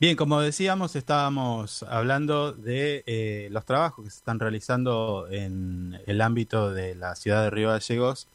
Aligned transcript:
Bien, 0.00 0.16
como 0.16 0.40
decíamos, 0.40 0.96
estábamos 0.96 1.82
hablando 1.82 2.52
de 2.52 3.04
eh, 3.04 3.48
los 3.50 3.66
trabajos 3.66 4.02
que 4.02 4.10
se 4.10 4.16
están 4.16 4.40
realizando 4.40 5.28
en 5.30 6.00
el 6.06 6.22
ámbito 6.22 6.72
de 6.72 6.94
la 6.94 7.14
ciudad 7.16 7.42
de 7.42 7.50
Río 7.50 7.68
Gallegos 7.68 8.26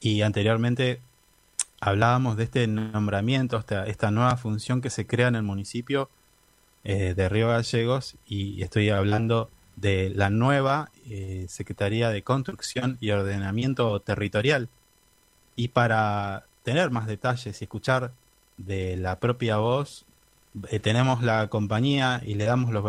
y 0.00 0.20
anteriormente 0.20 1.00
hablábamos 1.80 2.36
de 2.36 2.44
este 2.44 2.66
nombramiento, 2.66 3.64
esta, 3.86 4.10
nueva 4.10 4.36
función 4.36 4.82
que 4.82 4.90
se 4.90 5.06
crea 5.06 5.28
en 5.28 5.36
el 5.36 5.44
municipio 5.44 6.10
eh, 6.84 7.14
de 7.14 7.30
Río 7.30 7.48
Gallegos 7.48 8.16
y 8.26 8.60
estoy 8.62 8.90
hablando 8.90 9.48
de 9.76 10.10
la 10.10 10.28
nueva 10.28 10.90
eh, 11.08 11.46
Secretaría 11.48 12.10
de 12.10 12.20
Construcción 12.20 12.98
y 13.00 13.12
Ordenamiento 13.12 13.98
Territorial. 14.00 14.68
Y 15.56 15.68
para 15.68 16.44
tener 16.64 16.90
más 16.90 17.06
detalles 17.06 17.62
y 17.62 17.64
escuchar 17.64 18.12
de 18.58 18.98
la 18.98 19.18
propia 19.20 19.56
voz, 19.56 20.04
eh, 20.70 20.80
tenemos 20.80 21.22
la 21.22 21.48
compañía 21.48 22.22
y 22.24 22.34
le 22.34 22.44
damos 22.44 22.72
los, 22.72 22.84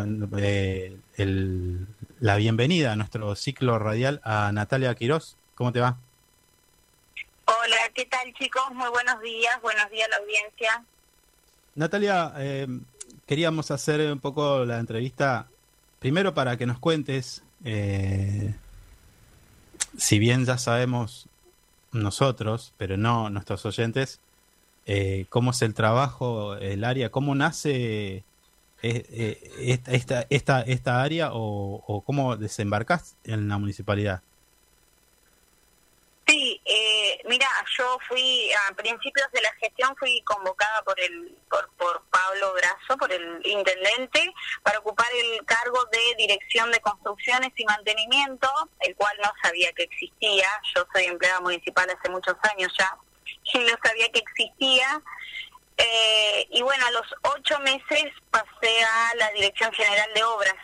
la 2.20 2.36
bienvenida 2.36 2.94
a 2.94 2.96
nuestro 2.96 3.36
ciclo 3.36 3.78
radial 3.80 4.22
a 4.24 4.52
Natalia 4.52 4.96
Quirós. 4.96 5.38
¿Cómo 5.56 5.72
te 5.72 5.80
va? 5.80 5.98
Hola, 7.46 7.78
¿qué 7.94 8.06
tal 8.06 8.34
chicos? 8.34 8.64
Muy 8.74 8.90
buenos 8.90 9.22
días, 9.22 9.62
buenos 9.62 9.90
días 9.90 10.08
a 10.08 10.12
la 10.12 10.18
audiencia. 10.18 10.84
Natalia, 11.76 12.34
eh, 12.38 12.68
queríamos 13.26 13.72
hacer 13.72 14.12
un 14.12 14.20
poco 14.20 14.66
la 14.66 14.80
entrevista, 14.80 15.48
primero 16.00 16.34
para 16.34 16.58
que 16.58 16.66
nos 16.66 16.80
cuentes, 16.80 17.44
eh, 17.64 18.56
si 19.98 20.20
bien 20.20 20.46
ya 20.46 20.58
sabemos 20.58 21.28
nosotros, 21.92 22.74
pero 22.78 22.98
no 22.98 23.30
nuestros 23.30 23.66
oyentes, 23.66 24.20
eh, 24.88 25.26
cómo 25.30 25.52
es 25.52 25.62
el 25.62 25.74
trabajo, 25.74 26.56
el 26.56 26.84
área, 26.84 27.12
cómo 27.12 27.36
nace 27.36 28.24
esta, 28.82 30.26
esta, 30.30 30.62
esta, 30.62 31.02
área 31.04 31.34
o, 31.34 31.84
o 31.86 32.02
cómo 32.02 32.38
desembarcas 32.38 33.16
en 33.24 33.48
la 33.48 33.58
municipalidad. 33.58 34.22
Mira, 37.28 37.48
yo 37.78 37.98
fui 38.08 38.50
a 38.54 38.74
principios 38.74 39.30
de 39.34 39.42
la 39.42 39.54
gestión 39.60 39.94
fui 39.98 40.22
convocada 40.22 40.82
por 40.84 40.98
el 40.98 41.38
por, 41.50 41.70
por 41.78 42.02
Pablo 42.10 42.54
Brazo, 42.54 42.98
por 42.98 43.12
el 43.12 43.46
intendente, 43.46 44.34
para 44.64 44.80
ocupar 44.80 45.08
el 45.14 45.46
cargo 45.46 45.84
de 45.92 46.16
dirección 46.18 46.72
de 46.72 46.80
construcciones 46.80 47.52
y 47.58 47.66
mantenimiento, 47.66 48.50
el 48.80 48.96
cual 48.96 49.16
no 49.22 49.30
sabía 49.44 49.74
que 49.74 49.84
existía. 49.84 50.48
Yo 50.74 50.88
soy 50.94 51.04
empleada 51.04 51.42
municipal 51.42 51.90
hace 51.90 52.10
muchos 52.10 52.36
años 52.44 52.72
ya 52.80 52.98
no 53.56 53.78
sabía 53.84 54.10
que 54.10 54.20
existía. 54.20 55.02
Eh, 55.78 56.48
y 56.52 56.62
bueno, 56.62 56.86
a 56.88 56.92
los 56.92 57.06
ocho 57.36 57.60
meses 57.60 58.12
pasé 58.32 58.84
a 58.84 59.16
la 59.16 59.32
Dirección 59.32 59.72
General 59.74 60.10
de 60.14 60.24
Obras. 60.24 60.56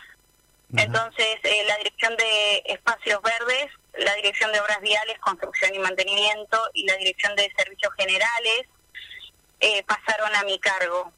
Entonces, 0.76 1.38
eh, 1.44 1.64
la 1.68 1.76
Dirección 1.76 2.16
de 2.16 2.62
Espacios 2.66 3.20
Verdes 3.22 3.70
la 3.98 4.14
Dirección 4.14 4.52
de 4.52 4.60
Obras 4.60 4.80
Viales, 4.80 5.18
Construcción 5.20 5.74
y 5.74 5.78
Mantenimiento 5.78 6.58
y 6.72 6.86
la 6.86 6.96
Dirección 6.96 7.34
de 7.36 7.52
Servicios 7.56 7.92
Generales 7.96 8.66
eh, 9.60 9.82
pasaron 9.84 10.34
a 10.34 10.44
mi 10.44 10.58
cargo. 10.58 11.12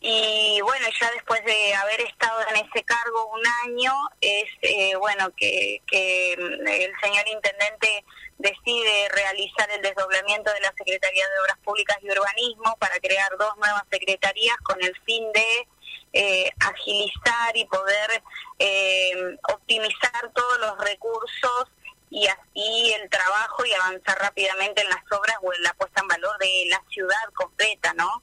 Y 0.00 0.60
bueno, 0.62 0.86
ya 1.00 1.10
después 1.10 1.44
de 1.44 1.74
haber 1.74 2.00
estado 2.02 2.40
en 2.50 2.64
ese 2.64 2.84
cargo 2.84 3.30
un 3.32 3.42
año, 3.64 3.92
es 4.20 4.48
eh, 4.62 4.94
bueno 4.96 5.30
que, 5.36 5.82
que 5.86 6.36
mm, 6.38 6.68
el 6.68 6.92
señor 7.02 7.26
intendente 7.26 8.04
decide 8.38 9.08
realizar 9.08 9.68
el 9.72 9.82
desdoblamiento 9.82 10.52
de 10.52 10.60
la 10.60 10.72
Secretaría 10.78 11.28
de 11.28 11.40
Obras 11.40 11.58
Públicas 11.64 11.98
y 12.00 12.10
Urbanismo 12.10 12.76
para 12.78 13.00
crear 13.00 13.36
dos 13.36 13.56
nuevas 13.56 13.82
secretarías 13.90 14.56
con 14.58 14.80
el 14.82 14.94
fin 15.04 15.24
de 15.32 15.68
eh, 16.12 16.50
agilizar 16.60 17.56
y 17.56 17.64
poder 17.66 18.22
optimizar 19.52 20.30
todos 20.32 20.58
los 20.60 20.78
recursos 20.78 21.68
y 22.10 22.26
así 22.26 22.92
el 22.94 23.10
trabajo 23.10 23.64
y 23.66 23.72
avanzar 23.72 24.18
rápidamente 24.18 24.82
en 24.82 24.88
las 24.88 25.02
obras 25.10 25.36
o 25.42 25.52
en 25.52 25.62
la 25.62 25.74
puesta 25.74 26.00
en 26.00 26.08
valor 26.08 26.38
de 26.38 26.66
la 26.70 26.82
ciudad 26.88 27.32
completa, 27.34 27.92
¿no? 27.94 28.22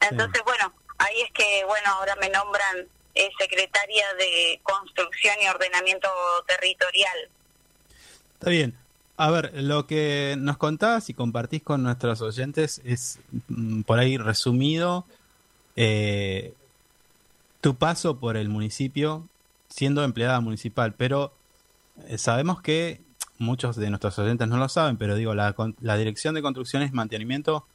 Entonces, 0.00 0.42
bueno, 0.44 0.72
ahí 0.98 1.20
es 1.22 1.32
que, 1.32 1.64
bueno, 1.66 1.88
ahora 1.90 2.16
me 2.16 2.28
nombran 2.28 2.86
eh, 3.14 3.30
secretaria 3.38 4.04
de 4.18 4.60
Construcción 4.62 5.34
y 5.42 5.48
Ordenamiento 5.48 6.08
Territorial. 6.46 7.30
Está 8.34 8.50
bien. 8.50 8.76
A 9.18 9.30
ver, 9.30 9.50
lo 9.54 9.86
que 9.86 10.34
nos 10.38 10.58
contás 10.58 11.08
y 11.08 11.14
compartís 11.14 11.62
con 11.62 11.82
nuestros 11.82 12.20
oyentes 12.20 12.82
es 12.84 13.18
mm, 13.48 13.82
por 13.82 13.98
ahí 13.98 14.18
resumido 14.18 15.06
eh, 15.74 16.52
tu 17.62 17.76
paso 17.76 18.20
por 18.20 18.36
el 18.36 18.50
municipio 18.50 19.26
siendo 19.68 20.04
empleada 20.04 20.40
municipal, 20.40 20.94
pero 20.94 21.32
eh, 22.08 22.18
sabemos 22.18 22.60
que 22.60 23.00
muchos 23.38 23.76
de 23.76 23.88
nuestros 23.88 24.18
oyentes 24.18 24.48
no 24.48 24.58
lo 24.58 24.68
saben, 24.68 24.96
pero 24.96 25.14
digo, 25.16 25.34
la, 25.34 25.54
la 25.80 25.96
Dirección 25.96 26.34
de 26.34 26.42
Construcciones 26.42 26.90
y 26.90 26.94
Mantenimiento 26.94 27.66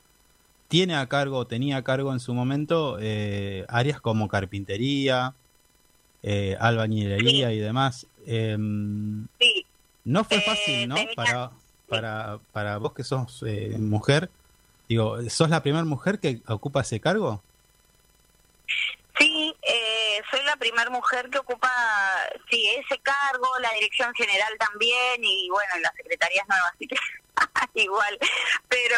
tiene 0.72 0.96
a 0.96 1.06
cargo, 1.10 1.46
tenía 1.48 1.76
a 1.76 1.84
cargo 1.84 2.14
en 2.14 2.22
su 2.22 2.34
momento 2.34 2.98
eh, 3.02 3.66
áreas 3.68 4.00
como 4.00 4.30
carpintería, 4.30 5.36
eh, 6.24 6.56
albañilería 6.62 7.52
y 7.52 7.60
demás. 7.60 8.08
Em, 8.26 9.28
sí. 9.38 9.66
No 10.06 10.24
fue 10.24 10.40
fácil, 10.40 10.76
eh, 10.76 10.88
¿no? 10.88 10.96
Para, 11.14 11.52
para, 11.90 12.40
para 12.54 12.78
vos 12.78 12.94
que 12.94 13.04
sos 13.04 13.44
eh, 13.46 13.76
mujer, 13.78 14.30
digo, 14.88 15.18
¿sos 15.30 15.50
la 15.50 15.62
primera 15.62 15.84
mujer 15.84 16.20
que 16.20 16.42
ocupa 16.48 16.80
ese 16.80 17.02
cargo? 17.02 17.44
Sí, 19.20 19.54
eh, 19.64 20.22
soy 20.32 20.42
la 20.46 20.56
primera 20.56 20.90
mujer 20.90 21.30
que 21.30 21.40
ocupa 21.40 21.70
sí 22.50 22.66
ese 22.78 22.98
cargo, 23.02 23.50
la 23.60 23.74
dirección 23.74 24.14
general 24.14 24.54
también 24.58 25.22
y 25.22 25.50
bueno, 25.50 25.70
las 25.82 25.94
secretarías 25.96 26.48
nuevas, 26.48 26.72
así 26.74 26.88
que 26.88 26.96
igual. 27.74 28.18
Pero 28.68 28.98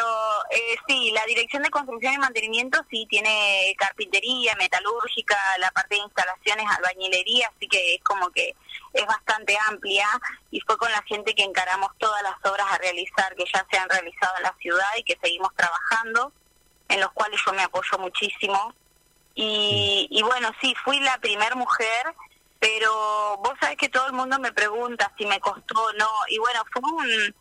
eh, 0.52 0.76
sí, 0.88 1.12
la 1.12 1.26
dirección 1.26 1.64
de 1.64 1.70
construcción 1.70 2.14
y 2.14 2.18
mantenimiento 2.18 2.80
sí 2.90 3.06
tiene 3.10 3.76
carpintería, 3.78 4.56
metalúrgica, 4.56 5.38
la 5.60 5.72
parte 5.72 5.96
de 5.96 6.02
instalaciones, 6.02 6.66
albañilería, 6.70 7.52
así 7.56 7.68
que 7.68 7.96
es 7.96 8.04
como 8.04 8.30
que 8.32 8.56
es 8.94 9.06
bastante 9.06 9.58
amplia 9.68 10.08
y 10.52 10.60
fue 10.62 10.78
con 10.78 10.92
la 10.92 11.02
gente 11.04 11.34
que 11.34 11.44
encaramos 11.44 11.90
todas 11.98 12.22
las 12.22 12.36
obras 12.52 12.68
a 12.70 12.78
realizar 12.78 13.36
que 13.36 13.46
ya 13.52 13.66
se 13.70 13.78
han 13.78 13.90
realizado 13.90 14.34
en 14.38 14.44
la 14.44 14.56
ciudad 14.60 14.90
y 14.98 15.04
que 15.04 15.18
seguimos 15.22 15.54
trabajando, 15.56 16.32
en 16.90 17.00
los 17.00 17.12
cuales 17.14 17.40
yo 17.46 17.54
me 17.54 17.64
apoyo 17.64 17.98
muchísimo 17.98 18.76
y, 19.36 20.22
bueno, 20.24 20.52
sí, 20.62 20.76
fui 20.84 21.00
la 21.00 21.18
primera 21.18 21.56
mujer, 21.56 22.16
pero 22.60 23.38
vos 23.38 23.54
sabés 23.60 23.78
que 23.78 23.90
todo 23.90 24.08
el 24.08 24.14
mundo 24.14 24.40
me 24.40 24.52
pregunta 24.52 25.12
si 25.18 25.26
me 25.26 25.40
costó 25.40 25.82
o 25.82 25.94
no. 25.94 26.10
Y 26.30 26.38
bueno, 26.38 26.62
fue 26.72 26.82
un... 26.84 27.36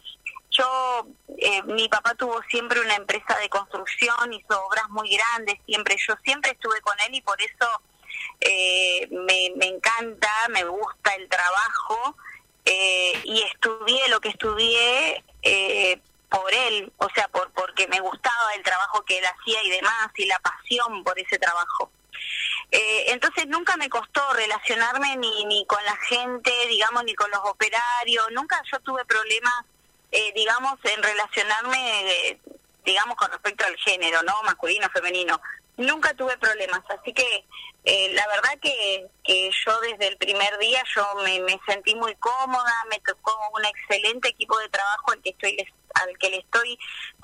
Yo, 0.53 1.07
eh, 1.39 1.63
mi 1.63 1.89
papá 1.89 2.15
tuvo 2.15 2.41
siempre 2.51 2.81
una 2.81 2.95
empresa 2.95 3.37
de 3.39 3.49
construcción, 3.49 4.33
hizo 4.33 4.65
obras 4.67 4.89
muy 4.91 5.11
grandes, 5.11 5.59
siempre. 5.67 5.97
Yo 6.07 6.15
siempre 6.25 6.53
estuve 6.53 6.81
con 6.83 6.95
él 7.07 7.15
y 7.15 7.21
por 7.23 7.41
eso 7.41 7.83
eh, 8.41 9.09
me, 9.11 9.67
encanta, 9.67 10.31
me 10.51 10.65
gusta 10.65 11.15
el 11.15 11.29
trabajo 11.29 12.17
eh, 12.65 13.21
y 13.25 13.43
estudié 13.43 14.09
lo 14.09 14.21
que 14.21 14.29
estudié 14.29 15.25
eh, 15.43 16.01
por 16.29 16.53
él, 16.53 16.93
o 16.99 17.09
sea, 17.15 17.29
por 17.29 17.51
porque 17.53 17.87
me 17.89 18.01
gustaba 18.01 18.55
el 18.55 18.63
trabajo 18.63 19.05
que 19.05 19.19
él 19.19 19.25
hacía 19.25 19.63
y 19.63 19.71
demás, 19.71 20.09
y 20.17 20.27
la 20.27 20.39
pasión 20.41 21.05
por 21.05 21.19
ese 21.19 21.39
trabajo. 21.39 21.91
Eh, 22.71 23.13
entonces 23.13 23.47
nunca 23.49 23.77
me 23.77 23.91
costó 23.91 24.21
relacionarme 24.33 25.17
ni, 25.17 25.45
ni 25.45 25.67
con 25.67 25.85
la 25.85 25.97
gente, 26.09 26.51
digamos, 26.69 27.05
ni 27.05 27.15
con 27.15 27.31
los 27.31 27.41
operarios, 27.45 28.27
nunca 28.33 28.61
yo 28.71 28.81
tuve 28.81 29.05
problemas, 29.05 29.65
eh, 30.13 30.33
digamos, 30.35 30.79
en 30.85 31.03
relacionarme, 31.03 32.29
eh, 32.29 32.39
digamos, 32.85 33.17
con 33.17 33.31
respecto 33.31 33.65
al 33.65 33.77
género, 33.77 34.23
¿no? 34.23 34.35
Masculino, 34.45 34.89
femenino 34.91 35.41
nunca 35.77 36.15
tuve 36.15 36.37
problemas, 36.39 36.81
así 36.91 37.13
que 37.13 37.45
eh, 37.85 38.13
la 38.13 38.27
verdad 38.29 38.59
que, 38.61 39.07
que 39.25 39.51
yo 39.65 39.81
desde 39.81 40.09
el 40.09 40.17
primer 40.17 40.57
día 40.59 40.83
yo 40.95 41.05
me, 41.25 41.61
sentí 41.67 41.95
muy 41.95 42.15
cómoda, 42.17 42.73
me 42.91 43.01
tocó 43.01 43.33
un 43.55 43.65
excelente 43.65 44.29
equipo 44.29 44.59
de 44.59 44.69
trabajo 44.69 45.13
al 45.13 45.23
que 45.23 45.31
estoy 45.31 45.57
al 45.95 46.17
que 46.19 46.31
le 46.31 46.39
estoy 46.39 46.79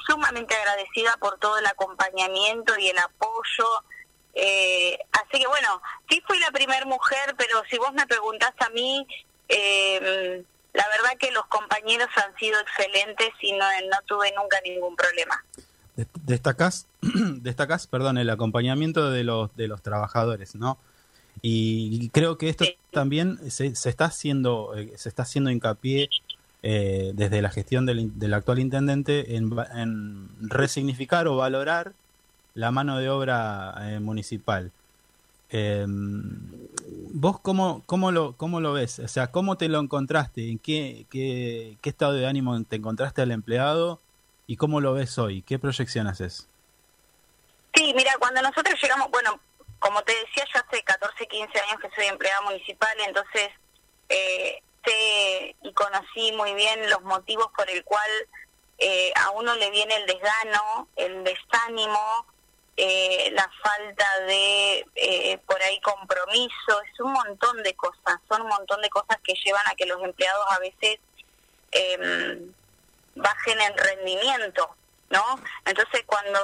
sumamente 0.06 0.54
agradecida 0.54 1.16
por 1.18 1.38
todo 1.38 1.58
el 1.58 1.66
acompañamiento 1.66 2.78
y 2.78 2.88
el 2.88 2.98
apoyo. 2.98 3.66
Eh, 4.34 4.98
así 5.12 5.40
que 5.40 5.46
bueno, 5.46 5.80
sí 6.08 6.22
fui 6.26 6.38
la 6.38 6.50
primera 6.50 6.84
mujer, 6.84 7.34
pero 7.38 7.62
si 7.70 7.78
vos 7.78 7.92
me 7.94 8.06
preguntás 8.06 8.52
a 8.58 8.68
mí, 8.70 9.06
eh, 9.48 10.44
la 10.74 10.84
verdad 10.88 11.18
que 11.18 11.30
los 11.32 11.46
compañeros 11.46 12.08
han 12.16 12.36
sido 12.36 12.58
excelentes 12.60 13.30
y 13.40 13.52
no, 13.52 13.64
no 13.90 13.96
tuve 14.06 14.32
nunca 14.36 14.58
ningún 14.64 14.94
problema. 14.96 15.44
Destacás, 16.24 16.86
destacás, 17.02 17.86
perdón, 17.86 18.18
el 18.18 18.30
acompañamiento 18.30 19.10
de 19.10 19.24
los, 19.24 19.54
de 19.56 19.68
los 19.68 19.82
trabajadores, 19.82 20.54
¿no? 20.54 20.78
Y 21.42 22.08
creo 22.10 22.36
que 22.38 22.48
esto 22.48 22.64
también 22.90 23.38
se, 23.50 23.74
se, 23.76 23.88
está 23.88 24.06
haciendo, 24.06 24.74
eh, 24.76 24.92
se 24.96 25.08
está 25.08 25.22
haciendo 25.22 25.50
hincapié 25.50 26.08
eh, 26.62 27.12
desde 27.14 27.40
la 27.42 27.50
gestión 27.50 27.86
del, 27.86 28.18
del 28.18 28.34
actual 28.34 28.58
intendente 28.58 29.36
en, 29.36 29.56
en, 29.74 30.28
resignificar 30.40 31.28
o 31.28 31.36
valorar 31.36 31.92
la 32.54 32.72
mano 32.72 32.98
de 32.98 33.08
obra 33.08 33.74
eh, 33.82 34.00
municipal. 34.00 34.72
Em, 35.50 36.68
¿Vos 37.10 37.40
cómo, 37.40 37.82
cómo, 37.86 38.12
lo, 38.12 38.36
cómo 38.36 38.60
lo 38.60 38.72
ves? 38.72 38.98
O 38.98 39.08
sea, 39.08 39.30
¿cómo 39.30 39.56
te 39.56 39.68
lo 39.68 39.80
encontraste? 39.80 40.50
¿En 40.50 40.58
qué, 40.58 41.06
qué, 41.10 41.78
qué 41.80 41.90
estado 41.90 42.12
de 42.12 42.26
ánimo 42.26 42.62
te 42.64 42.76
encontraste 42.76 43.22
al 43.22 43.32
empleado? 43.32 44.00
¿Y 44.46 44.56
cómo 44.56 44.80
lo 44.80 44.94
ves 44.94 45.18
hoy? 45.18 45.42
¿Qué 45.42 45.58
proyección 45.58 46.06
haces? 46.06 46.48
Sí, 47.74 47.92
mira, 47.94 48.12
cuando 48.18 48.42
nosotros 48.42 48.74
llegamos, 48.82 49.10
bueno, 49.10 49.40
como 49.78 50.02
te 50.02 50.12
decía, 50.12 50.44
yo 50.52 50.60
hace 50.60 50.82
14, 50.82 51.26
15 51.26 51.58
años 51.60 51.80
que 51.80 51.90
soy 51.94 52.06
empleada 52.06 52.40
municipal, 52.42 52.96
entonces 53.06 53.50
eh, 54.08 54.62
sé 54.84 55.56
y 55.62 55.72
conocí 55.72 56.32
muy 56.32 56.54
bien 56.54 56.88
los 56.90 57.02
motivos 57.02 57.48
por 57.56 57.68
el 57.70 57.84
cual 57.84 58.10
eh, 58.78 59.12
a 59.16 59.30
uno 59.30 59.54
le 59.56 59.70
viene 59.70 59.94
el 59.96 60.06
desgano, 60.06 60.88
el 60.96 61.24
desánimo, 61.24 62.26
eh, 62.80 63.30
la 63.32 63.50
falta 63.60 64.20
de 64.28 64.86
eh, 64.94 65.38
por 65.46 65.60
ahí 65.60 65.80
compromiso, 65.80 66.80
es 66.92 67.00
un 67.00 67.12
montón 67.12 67.60
de 67.64 67.74
cosas, 67.74 68.20
son 68.28 68.42
un 68.42 68.48
montón 68.48 68.80
de 68.80 68.88
cosas 68.88 69.18
que 69.24 69.34
llevan 69.44 69.66
a 69.66 69.74
que 69.74 69.84
los 69.84 70.00
empleados 70.00 70.46
a 70.48 70.60
veces 70.60 71.00
em, 71.72 72.52
bajen 73.16 73.60
en 73.60 73.76
rendimiento, 73.76 74.76
¿no? 75.10 75.24
Entonces 75.64 76.04
cuando 76.06 76.38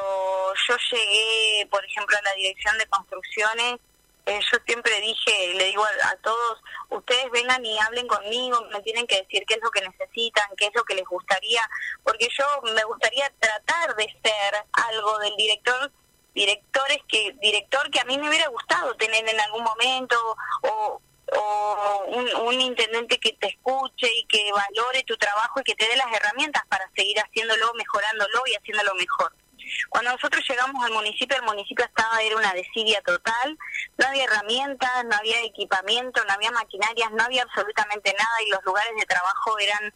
yo 0.69 0.76
llegué, 0.90 1.69
por 1.70 1.84
ejemplo, 1.84 2.16
a 2.19 2.22
la 2.22 2.34
dirección 2.34 2.76
de 2.78 2.87
construcciones, 2.87 3.78
eh, 4.26 4.40
yo 4.40 4.58
siempre 4.66 5.00
dije, 5.02 5.54
le 5.54 5.66
digo 5.66 5.84
a, 5.84 6.16
todos, 6.16 6.60
ustedes 6.88 7.30
vengan 7.30 7.64
y 7.64 7.78
hablen 7.78 8.08
conmigo, 8.08 8.60
me 8.72 8.80
tienen 8.80 9.06
que 9.06 9.22
decir 9.22 9.44
qué 9.46 9.54
es 9.54 9.60
lo 9.62 9.70
que 9.70 9.82
necesitan, 9.82 10.50
qué 10.56 10.66
es 10.66 10.75
lo 10.75 10.82
que 10.82 10.96
les 10.96 11.06
gustaría, 11.06 11.60
porque 12.02 12.28
yo 12.37 12.44
me 12.75 12.82
gustaría 12.82 13.32
tratar 13.38 13.94
de 13.94 14.06
ser 14.25 14.64
algo 14.72 15.16
del 15.20 15.37
director 15.37 15.92
directores 16.34 16.98
que 17.08 17.36
director 17.40 17.90
que 17.90 18.00
a 18.00 18.04
mí 18.04 18.19
me 18.19 18.28
hubiera 18.28 18.48
gustado 18.48 18.94
tener 18.96 19.28
en 19.28 19.40
algún 19.40 19.62
momento 19.62 20.16
o, 20.62 21.00
o 21.36 22.04
un, 22.08 22.28
un, 22.46 22.60
intendente 22.60 23.19
que 23.19 23.32
te 23.32 23.48
escuche 23.48 24.08
y 24.19 24.26
que 24.26 24.50
valore 24.52 25.02
tu 25.04 25.16
trabajo 25.16 25.60
y 25.60 25.64
que 25.64 25.75
te 25.75 25.86
dé 25.88 25.96
las 25.96 26.12
herramientas 26.12 26.62
para 26.69 26.88
seguir 26.94 27.19
haciéndolo, 27.20 27.72
mejorándolo 27.75 28.42
y 28.46 28.54
haciéndolo 28.54 28.94
mejor. 28.94 29.32
Cuando 29.88 30.12
nosotros 30.12 30.44
llegamos 30.48 30.84
al 30.84 30.92
municipio, 30.92 31.36
el 31.36 31.42
municipio 31.42 31.84
estaba, 31.84 32.20
era 32.22 32.37
una 32.37 32.52
desidia 32.52 33.00
total, 33.02 33.58
no 33.96 34.06
había 34.06 34.25
herramientas, 34.25 35.04
no 35.06 35.16
había 35.16 35.40
equipamiento, 35.42 36.22
no 36.25 36.32
había 36.34 36.50
maquinarias, 36.50 37.10
no 37.12 37.25
había 37.25 37.42
absolutamente 37.42 38.12
nada 38.12 38.42
y 38.46 38.50
los 38.50 38.62
lugares 38.64 38.92
de 38.98 39.06
trabajo 39.06 39.58
eran 39.58 39.94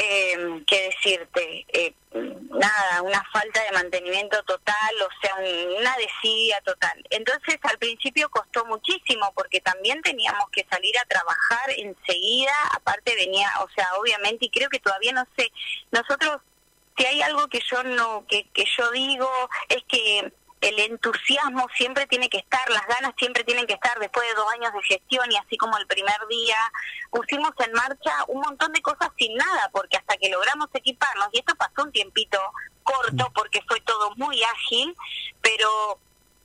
eh, 0.00 0.64
qué 0.66 0.90
decirte, 0.90 1.66
eh, 1.68 1.94
nada, 2.12 3.02
una 3.02 3.22
falta 3.32 3.62
de 3.64 3.72
mantenimiento 3.72 4.42
total, 4.44 4.94
o 5.02 5.08
sea, 5.20 5.34
una 5.36 5.96
desidia 5.96 6.60
total. 6.62 7.04
Entonces 7.10 7.58
al 7.62 7.78
principio 7.78 8.28
costó 8.30 8.64
muchísimo 8.66 9.32
porque 9.34 9.60
también 9.60 10.00
teníamos 10.02 10.48
que 10.50 10.66
salir 10.70 10.96
a 10.98 11.04
trabajar 11.04 11.70
enseguida, 11.76 12.52
aparte 12.74 13.14
venía, 13.16 13.50
o 13.60 13.68
sea, 13.70 13.86
obviamente, 13.98 14.46
y 14.46 14.50
creo 14.50 14.68
que 14.68 14.80
todavía 14.80 15.12
no 15.12 15.26
sé, 15.36 15.50
nosotros, 15.90 16.40
si 16.96 17.06
hay 17.06 17.22
algo 17.22 17.48
que 17.48 17.60
yo 17.70 17.82
no, 17.82 18.26
que, 18.26 18.48
que 18.52 18.64
yo 18.76 18.90
digo, 18.90 19.28
es 19.68 19.82
que 19.88 20.32
el 20.60 20.78
entusiasmo 20.80 21.66
siempre 21.76 22.06
tiene 22.06 22.28
que 22.28 22.38
estar, 22.38 22.68
las 22.70 22.86
ganas 22.86 23.14
siempre 23.18 23.44
tienen 23.44 23.66
que 23.66 23.74
estar 23.74 23.98
después 23.98 24.26
de 24.28 24.34
dos 24.34 24.52
años 24.52 24.72
de 24.72 24.82
gestión 24.82 25.30
y 25.30 25.36
así 25.36 25.56
como 25.56 25.76
el 25.78 25.86
primer 25.86 26.18
día 26.28 26.56
pusimos 27.10 27.52
en 27.58 27.72
marcha 27.72 28.24
un 28.28 28.40
montón 28.40 28.72
de 28.72 28.82
cosas 28.82 29.10
sin 29.16 29.34
nada, 29.36 29.70
porque 29.72 29.96
hasta 29.96 30.16
que 30.16 30.28
logramos 30.28 30.68
equiparnos, 30.74 31.28
y 31.32 31.38
esto 31.38 31.54
pasó 31.54 31.84
un 31.84 31.92
tiempito 31.92 32.40
corto 32.82 33.30
porque 33.34 33.62
fue 33.68 33.80
todo 33.80 34.12
muy 34.16 34.42
ágil, 34.42 34.94
pero 35.40 36.00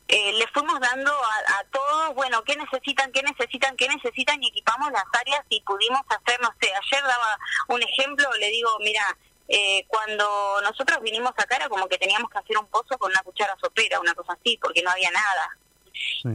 eh, 0.08 0.34
le 0.34 0.48
fuimos 0.48 0.80
dando 0.80 1.12
a, 1.12 1.60
a, 1.60 1.64
todos, 1.72 2.14
bueno, 2.14 2.44
qué 2.44 2.56
necesitan, 2.56 3.12
qué 3.12 3.24
necesitan, 3.24 3.76
qué 3.78 3.88
necesitan 3.88 4.44
y 4.44 4.50
equipamos 4.50 4.92
las 4.92 5.06
áreas 5.20 5.42
y 5.50 5.62
pudimos 5.62 6.02
hacer, 6.10 6.40
no 6.42 6.54
sé, 6.62 6.72
ayer 6.74 7.04
daba 7.04 7.38
un 7.70 7.82
ejemplo, 7.82 8.30
le 8.40 8.50
digo, 8.50 8.70
mira, 8.80 9.18
eh, 9.48 9.86
cuando 9.88 10.62
nosotros 10.62 11.02
vinimos 11.02 11.32
acá 11.32 11.58
era 11.58 11.70
como 11.70 11.88
que 11.88 11.98
teníamos 11.98 12.30
que 12.30 12.38
hacer 12.40 12.58
un 12.58 12.68
pozo 12.68 12.98
con 12.98 13.12
una 13.12 13.22
cuchara 13.22 13.56
sopera, 13.62 14.00
una 14.00 14.14
cosa 14.14 14.34
así, 14.34 14.58
porque 14.62 14.82
no 14.82 14.92
había 14.92 15.12
nada. 15.12 15.58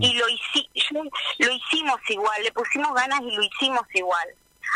Y 0.01 0.15
lo, 0.15 0.27
lo 1.39 1.53
hicimos 1.53 2.01
igual, 2.09 2.43
le 2.43 2.53
pusimos 2.53 2.95
ganas 2.95 3.21
y 3.23 3.35
lo 3.35 3.43
hicimos 3.43 3.83
igual. 3.95 4.29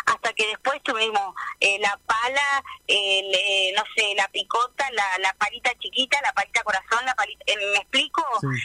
Hasta 0.07 0.33
que 0.33 0.47
después 0.47 0.83
tuvimos 0.83 1.35
eh, 1.61 1.79
la 1.79 1.99
pala, 2.07 2.65
eh, 2.89 3.73
no 3.77 3.85
sé, 3.95 4.15
la 4.17 4.27
picota, 4.29 4.91
la, 4.93 5.19
la 5.19 5.35
palita 5.35 5.71
chiquita, 5.79 6.19
la 6.23 6.33
palita 6.33 6.63
corazón, 6.63 7.05
la 7.05 7.15
palita, 7.15 7.45
eh, 7.47 7.57
¿me 7.57 7.77
explico? 7.77 8.25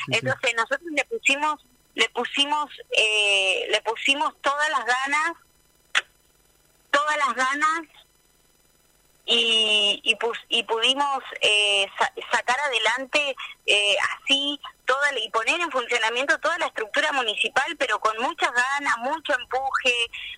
Entonces 0.10 0.56
nosotros 0.56 0.90
le 0.92 1.04
pusimos, 1.06 1.66
le 1.96 2.10
pusimos, 2.10 2.72
eh, 2.98 3.68
le 3.70 3.82
pusimos 3.82 4.34
todas 4.42 4.70
las 4.70 4.86
ganas, 4.86 5.34
todas 6.92 7.18
las 7.18 7.36
ganas 7.36 7.82
y, 9.28 10.02
y, 10.04 10.18
y 10.50 10.64
pudimos 10.64 11.20
eh, 11.42 11.86
sacar 12.32 12.58
adelante 12.62 13.36
eh, 13.66 13.96
así 14.16 14.60
toda 14.86 15.08
y 15.20 15.30
poner 15.30 15.60
en 15.60 15.70
funcionamiento 15.70 16.40
toda 16.40 16.58
la 16.58 16.68
estructura 16.68 17.12
municipal, 17.12 17.76
pero 17.78 18.00
con 18.00 18.18
muchas 18.20 18.52
ganas, 18.52 18.98
mucho 19.00 19.34
empuje, 19.34 19.94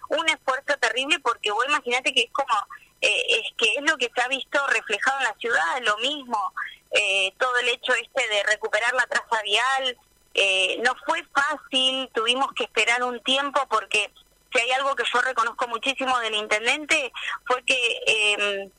un 0.09 0.27
esfuerzo 0.27 0.75
terrible, 0.80 1.19
porque 1.19 1.51
vos 1.51 1.63
imaginate 1.68 2.12
que 2.13 2.21
es 2.21 2.31
como, 2.31 2.53
eh, 3.01 3.25
es 3.30 3.53
que 3.57 3.75
es 3.75 3.81
lo 3.83 3.95
que 3.97 4.09
se 4.13 4.21
ha 4.21 4.27
visto 4.27 4.59
reflejado 4.68 5.19
en 5.19 5.25
la 5.25 5.36
ciudad, 5.36 5.81
lo 5.83 5.97
mismo, 6.00 6.51
eh, 6.91 7.31
todo 7.38 7.56
el 7.59 7.69
hecho 7.69 7.94
este 7.94 8.27
de 8.27 8.44
recuperar 8.44 8.94
la 8.95 9.06
traza 9.06 9.41
vial, 9.44 9.97
eh, 10.33 10.81
no 10.83 10.95
fue 11.06 11.24
fácil, 11.33 12.09
tuvimos 12.13 12.51
que 12.53 12.63
esperar 12.63 13.03
un 13.03 13.21
tiempo 13.21 13.62
porque 13.69 14.12
si 14.51 14.59
hay 14.59 14.71
algo 14.71 14.95
que 14.95 15.03
yo 15.12 15.21
reconozco 15.21 15.68
muchísimo 15.68 16.18
del 16.19 16.36
intendente 16.36 17.12
fue 17.45 17.63
que 17.63 18.01
eh, 18.07 18.69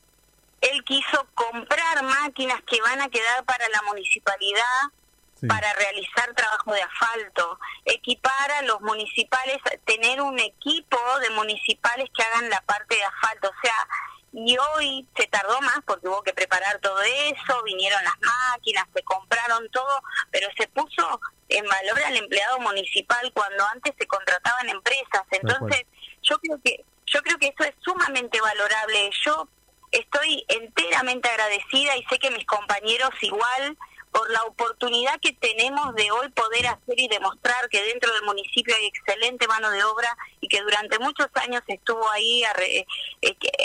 él 0.61 0.83
quiso 0.83 1.27
comprar 1.33 2.03
máquinas 2.03 2.61
que 2.63 2.81
van 2.81 3.01
a 3.01 3.09
quedar 3.09 3.43
para 3.45 3.67
la 3.69 3.81
municipalidad 3.83 4.91
sí. 5.39 5.47
para 5.47 5.73
realizar 5.73 6.33
trabajo 6.35 6.73
de 6.73 6.81
asfalto, 6.81 7.59
equipar 7.85 8.51
a 8.51 8.61
los 8.61 8.79
municipales, 8.81 9.57
tener 9.85 10.21
un 10.21 10.39
equipo 10.39 10.97
de 11.19 11.31
municipales 11.31 12.09
que 12.15 12.23
hagan 12.23 12.49
la 12.49 12.61
parte 12.61 12.95
de 12.95 13.03
asfalto, 13.03 13.49
o 13.49 13.61
sea, 13.61 13.87
y 14.33 14.57
hoy 14.57 15.05
se 15.17 15.27
tardó 15.27 15.59
más 15.61 15.79
porque 15.85 16.07
hubo 16.07 16.21
que 16.23 16.33
preparar 16.33 16.79
todo 16.79 17.01
eso, 17.01 17.63
vinieron 17.63 18.01
las 18.03 18.15
máquinas, 18.21 18.85
se 18.93 19.03
compraron 19.03 19.67
todo, 19.71 20.01
pero 20.31 20.47
se 20.57 20.67
puso 20.69 21.19
en 21.49 21.65
valor 21.65 22.01
al 22.01 22.15
empleado 22.15 22.59
municipal 22.59 23.29
cuando 23.33 23.65
antes 23.73 23.93
se 23.97 24.07
contrataban 24.07 24.69
empresas. 24.69 25.23
Entonces, 25.31 25.85
yo 26.21 26.39
creo 26.39 26.59
que 26.63 26.85
yo 27.07 27.21
creo 27.23 27.37
que 27.37 27.47
eso 27.47 27.63
es 27.65 27.75
sumamente 27.81 28.39
valorable. 28.39 29.09
Yo 29.25 29.49
estoy 29.91 30.45
enteramente 30.47 31.29
agradecida 31.29 31.97
y 31.97 32.03
sé 32.09 32.19
que 32.19 32.31
mis 32.31 32.45
compañeros 32.45 33.11
igual 33.21 33.77
por 34.11 34.29
la 34.29 34.43
oportunidad 34.43 35.19
que 35.21 35.33
tenemos 35.33 35.95
de 35.95 36.11
hoy 36.11 36.29
poder 36.29 36.67
hacer 36.67 36.99
y 36.99 37.07
demostrar 37.07 37.69
que 37.69 37.81
dentro 37.83 38.13
del 38.13 38.23
municipio 38.23 38.75
hay 38.75 38.87
excelente 38.87 39.47
mano 39.47 39.69
de 39.71 39.83
obra 39.83 40.17
y 40.41 40.47
que 40.47 40.61
durante 40.61 40.99
muchos 40.99 41.27
años 41.35 41.61
estuvo 41.67 42.09
ahí 42.09 42.43
eh, 42.43 42.85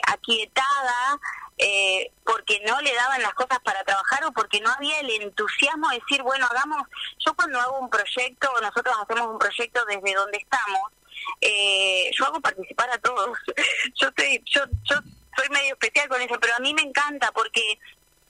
aquietada 0.06 1.21
eh, 1.59 2.12
porque 2.25 2.61
no 2.66 2.80
le 2.80 2.95
daban 2.95 3.23
las 3.23 3.35
cosas 3.35 3.59
para 3.64 3.83
trabajar 3.83 4.25
o 4.25 4.33
porque 4.33 4.61
no 4.61 4.71
había 4.71 5.00
el 5.00 5.11
entusiasmo 5.11 5.88
de 5.88 5.99
decir, 5.99 6.23
bueno, 6.23 6.47
hagamos, 6.50 6.83
yo 7.18 7.35
cuando 7.35 7.61
hago 7.61 7.78
un 7.78 7.90
proyecto, 7.90 8.49
nosotros 8.61 8.95
hacemos 9.02 9.28
un 9.28 9.38
proyecto 9.38 9.85
desde 9.87 10.14
donde 10.14 10.38
estamos, 10.38 10.92
eh, 11.40 12.11
yo 12.12 12.26
hago 12.26 12.40
participar 12.40 12.90
a 12.90 12.99
todos. 12.99 13.38
yo, 13.95 14.09
estoy, 14.09 14.42
yo, 14.47 14.61
yo 14.85 14.97
soy 15.37 15.49
medio 15.50 15.75
especial 15.75 16.09
con 16.09 16.21
eso, 16.21 16.38
pero 16.40 16.55
a 16.57 16.61
mí 16.61 16.75
me 16.75 16.83
encanta 16.83 17.31
porque 17.33 17.78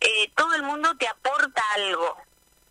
eh, 0.01 0.31
todo 0.35 0.55
el 0.55 0.63
mundo 0.63 0.97
te 0.97 1.09
aporta 1.09 1.63
algo. 1.75 2.17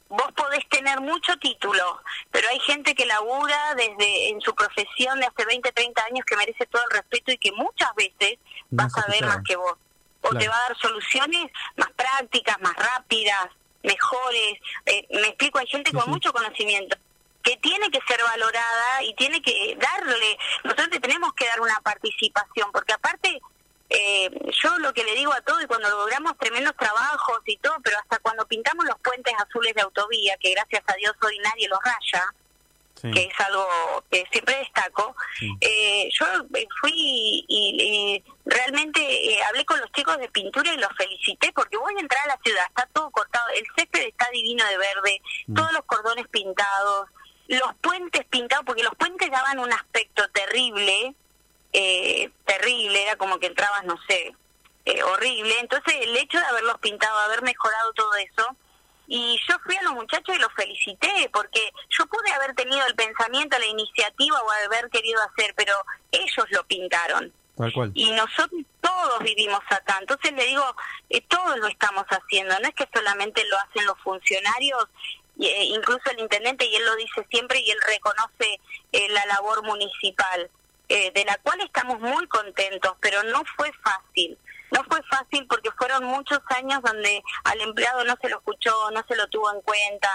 Vos 0.07 0.31
podés 0.35 0.67
tener 0.69 1.01
mucho 1.01 1.35
título, 1.37 2.01
pero 2.31 2.47
hay 2.49 2.59
gente 2.59 2.93
que 2.93 3.05
labura 3.05 3.73
desde 3.75 4.29
en 4.29 4.39
su 4.39 4.53
profesión 4.53 5.19
de 5.19 5.25
hace 5.25 5.45
20, 5.45 5.71
30 5.71 6.03
años 6.05 6.25
que 6.25 6.37
merece 6.37 6.65
todo 6.67 6.83
el 6.83 6.97
respeto 6.97 7.31
y 7.31 7.37
que 7.37 7.51
muchas 7.53 7.89
veces 7.95 8.37
no 8.69 8.83
va 8.83 8.85
a 8.85 8.89
saber 8.89 9.25
más 9.25 9.39
que 9.43 9.55
vos. 9.55 9.73
O 10.21 10.29
claro. 10.29 10.39
te 10.39 10.47
va 10.47 10.57
a 10.57 10.67
dar 10.69 10.77
soluciones 10.77 11.51
más 11.75 11.91
prácticas, 11.91 12.59
más 12.61 12.75
rápidas, 12.75 13.47
mejores. 13.81 14.59
Eh, 14.85 15.07
me 15.09 15.27
explico, 15.29 15.59
hay 15.59 15.67
gente 15.67 15.91
con 15.91 16.09
mucho 16.09 16.31
conocimiento 16.31 16.97
que 17.45 17.57
tiene 17.57 17.91
que 17.91 17.99
ser 18.07 18.19
valorada 18.23 19.03
y 19.03 19.13
tiene 19.13 19.39
que 19.39 19.77
darle, 19.79 20.37
nosotros 20.63 20.89
tenemos 20.99 21.31
que 21.33 21.45
dar 21.45 21.61
una 21.61 21.79
participación, 21.81 22.71
porque 22.71 22.93
aparte 22.93 23.39
eh, 23.95 24.29
yo 24.63 24.77
lo 24.79 24.93
que 24.93 25.03
le 25.03 25.15
digo 25.15 25.31
a 25.31 25.41
todo 25.41 25.61
y 25.61 25.67
cuando 25.67 25.89
logramos 25.89 26.37
tremendos 26.37 26.75
trabajos 26.75 27.39
y 27.45 27.57
todo, 27.57 27.75
pero 27.83 27.97
hasta 27.99 28.19
cuando 28.19 28.45
pintamos 28.45 28.85
los 28.85 28.99
puentes 28.99 29.33
azules 29.37 29.73
de 29.73 29.81
autovía, 29.81 30.35
que 30.37 30.51
gracias 30.51 30.83
a 30.87 30.93
Dios 30.95 31.13
hoy 31.25 31.39
nadie 31.39 31.69
los 31.69 31.79
raya, 31.83 32.33
sí. 33.01 33.11
que 33.11 33.23
es 33.23 33.39
algo 33.39 34.03
que 34.11 34.25
siempre 34.31 34.57
destaco, 34.57 35.15
sí. 35.39 35.49
eh, 35.61 36.09
yo 36.11 36.25
fui 36.81 36.91
y, 36.91 37.43
y 37.47 38.23
realmente 38.45 38.99
eh, 39.01 39.41
hablé 39.43 39.63
con 39.65 39.79
los 39.79 39.91
chicos 39.93 40.17
de 40.17 40.29
pintura 40.29 40.73
y 40.73 40.77
los 40.77 40.91
felicité 40.97 41.53
porque 41.53 41.77
voy 41.77 41.93
a 41.95 42.01
entrar 42.01 42.25
a 42.25 42.35
la 42.35 42.39
ciudad, 42.43 42.65
está 42.67 42.87
todo 42.91 43.09
cortado, 43.11 43.47
el 43.55 43.65
césped 43.77 44.07
está 44.07 44.29
divino 44.31 44.65
de 44.65 44.77
verde, 44.77 45.21
mm. 45.47 45.53
todos 45.53 45.71
los 45.71 45.85
cordones 45.85 46.27
pintados, 46.27 47.07
los 47.47 47.75
puentes 47.81 48.25
pintados, 48.25 48.65
porque 48.65 48.83
los 48.83 48.95
puentes 48.95 49.29
daban 49.31 49.59
un 49.59 49.71
aspecto 49.71 50.27
terrible, 50.29 51.15
eh, 51.77 52.31
terrible, 52.45 53.03
era 53.03 53.17
como 53.17 53.37
que 53.37 53.47
entrabas, 53.47 53.83
no 53.83 53.97
sé, 54.07 54.33
eh, 54.85 55.03
horrible. 55.03 55.59
Entonces 55.59 55.93
el 56.01 56.15
hecho 56.15 56.39
de 56.39 56.45
haberlos 56.45 56.77
pintado, 56.79 57.19
haber 57.19 57.41
mejorado 57.41 57.91
todo 57.93 58.13
eso, 58.15 58.55
y 59.07 59.37
yo 59.47 59.55
fui 59.63 59.75
a 59.75 59.83
los 59.83 59.93
muchachos 59.93 60.35
y 60.35 60.39
los 60.39 60.53
felicité, 60.53 61.29
porque 61.33 61.71
yo 61.89 62.05
pude 62.07 62.31
haber 62.31 62.55
tenido 62.55 62.85
el 62.87 62.95
pensamiento, 62.95 63.59
la 63.59 63.65
iniciativa 63.65 64.41
o 64.41 64.51
haber 64.65 64.89
querido 64.89 65.21
hacer, 65.21 65.53
pero 65.55 65.73
ellos 66.11 66.45
lo 66.49 66.65
pintaron. 66.65 67.31
Y 67.93 68.11
nosotros 68.11 68.61
todos 68.81 69.19
vivimos 69.19 69.61
acá. 69.69 69.97
Entonces 69.99 70.31
le 70.33 70.45
digo, 70.45 70.63
eh, 71.09 71.21
todos 71.21 71.57
lo 71.57 71.67
estamos 71.67 72.05
haciendo. 72.09 72.57
No 72.59 72.67
es 72.67 72.75
que 72.75 72.87
solamente 72.93 73.45
lo 73.45 73.57
hacen 73.57 73.85
los 73.85 73.97
funcionarios, 73.99 74.87
eh, 75.39 75.63
incluso 75.65 76.01
el 76.11 76.19
intendente, 76.19 76.65
y 76.65 76.75
él 76.75 76.85
lo 76.85 76.95
dice 76.95 77.25
siempre, 77.29 77.59
y 77.59 77.71
él 77.71 77.79
reconoce 77.85 78.59
eh, 78.91 79.09
la 79.09 79.25
labor 79.25 79.63
municipal, 79.63 80.49
de 80.87 81.25
la 81.25 81.37
cual 81.39 81.61
estamos 81.61 81.99
muy 81.99 82.27
contentos, 82.27 82.95
pero 82.99 83.23
no 83.23 83.43
fue 83.55 83.71
fácil. 83.83 84.37
No 84.71 84.83
fue 84.89 85.01
fácil 85.03 85.45
porque 85.47 85.71
fueron 85.71 86.03
muchos 86.05 86.39
años 86.49 86.81
donde 86.83 87.23
al 87.43 87.61
empleado 87.61 88.03
no 88.03 88.15
se 88.21 88.29
lo 88.29 88.37
escuchó, 88.37 88.91
no 88.91 89.03
se 89.07 89.15
lo 89.15 89.27
tuvo 89.27 89.53
en 89.53 89.61
cuenta. 89.61 90.09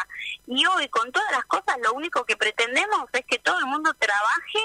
Y 0.47 0.67
hoy, 0.67 0.89
con 0.89 1.11
todas 1.13 1.31
las 1.33 1.45
cosas, 1.45 1.79
lo 1.83 1.93
único 1.95 2.25
que 2.25 2.37
pretendemos 2.37 3.07
es 3.13 3.25
que 3.27 3.39
todo 3.39 3.59
el 3.59 3.67
mundo 3.67 3.95
trabaje 3.99 4.59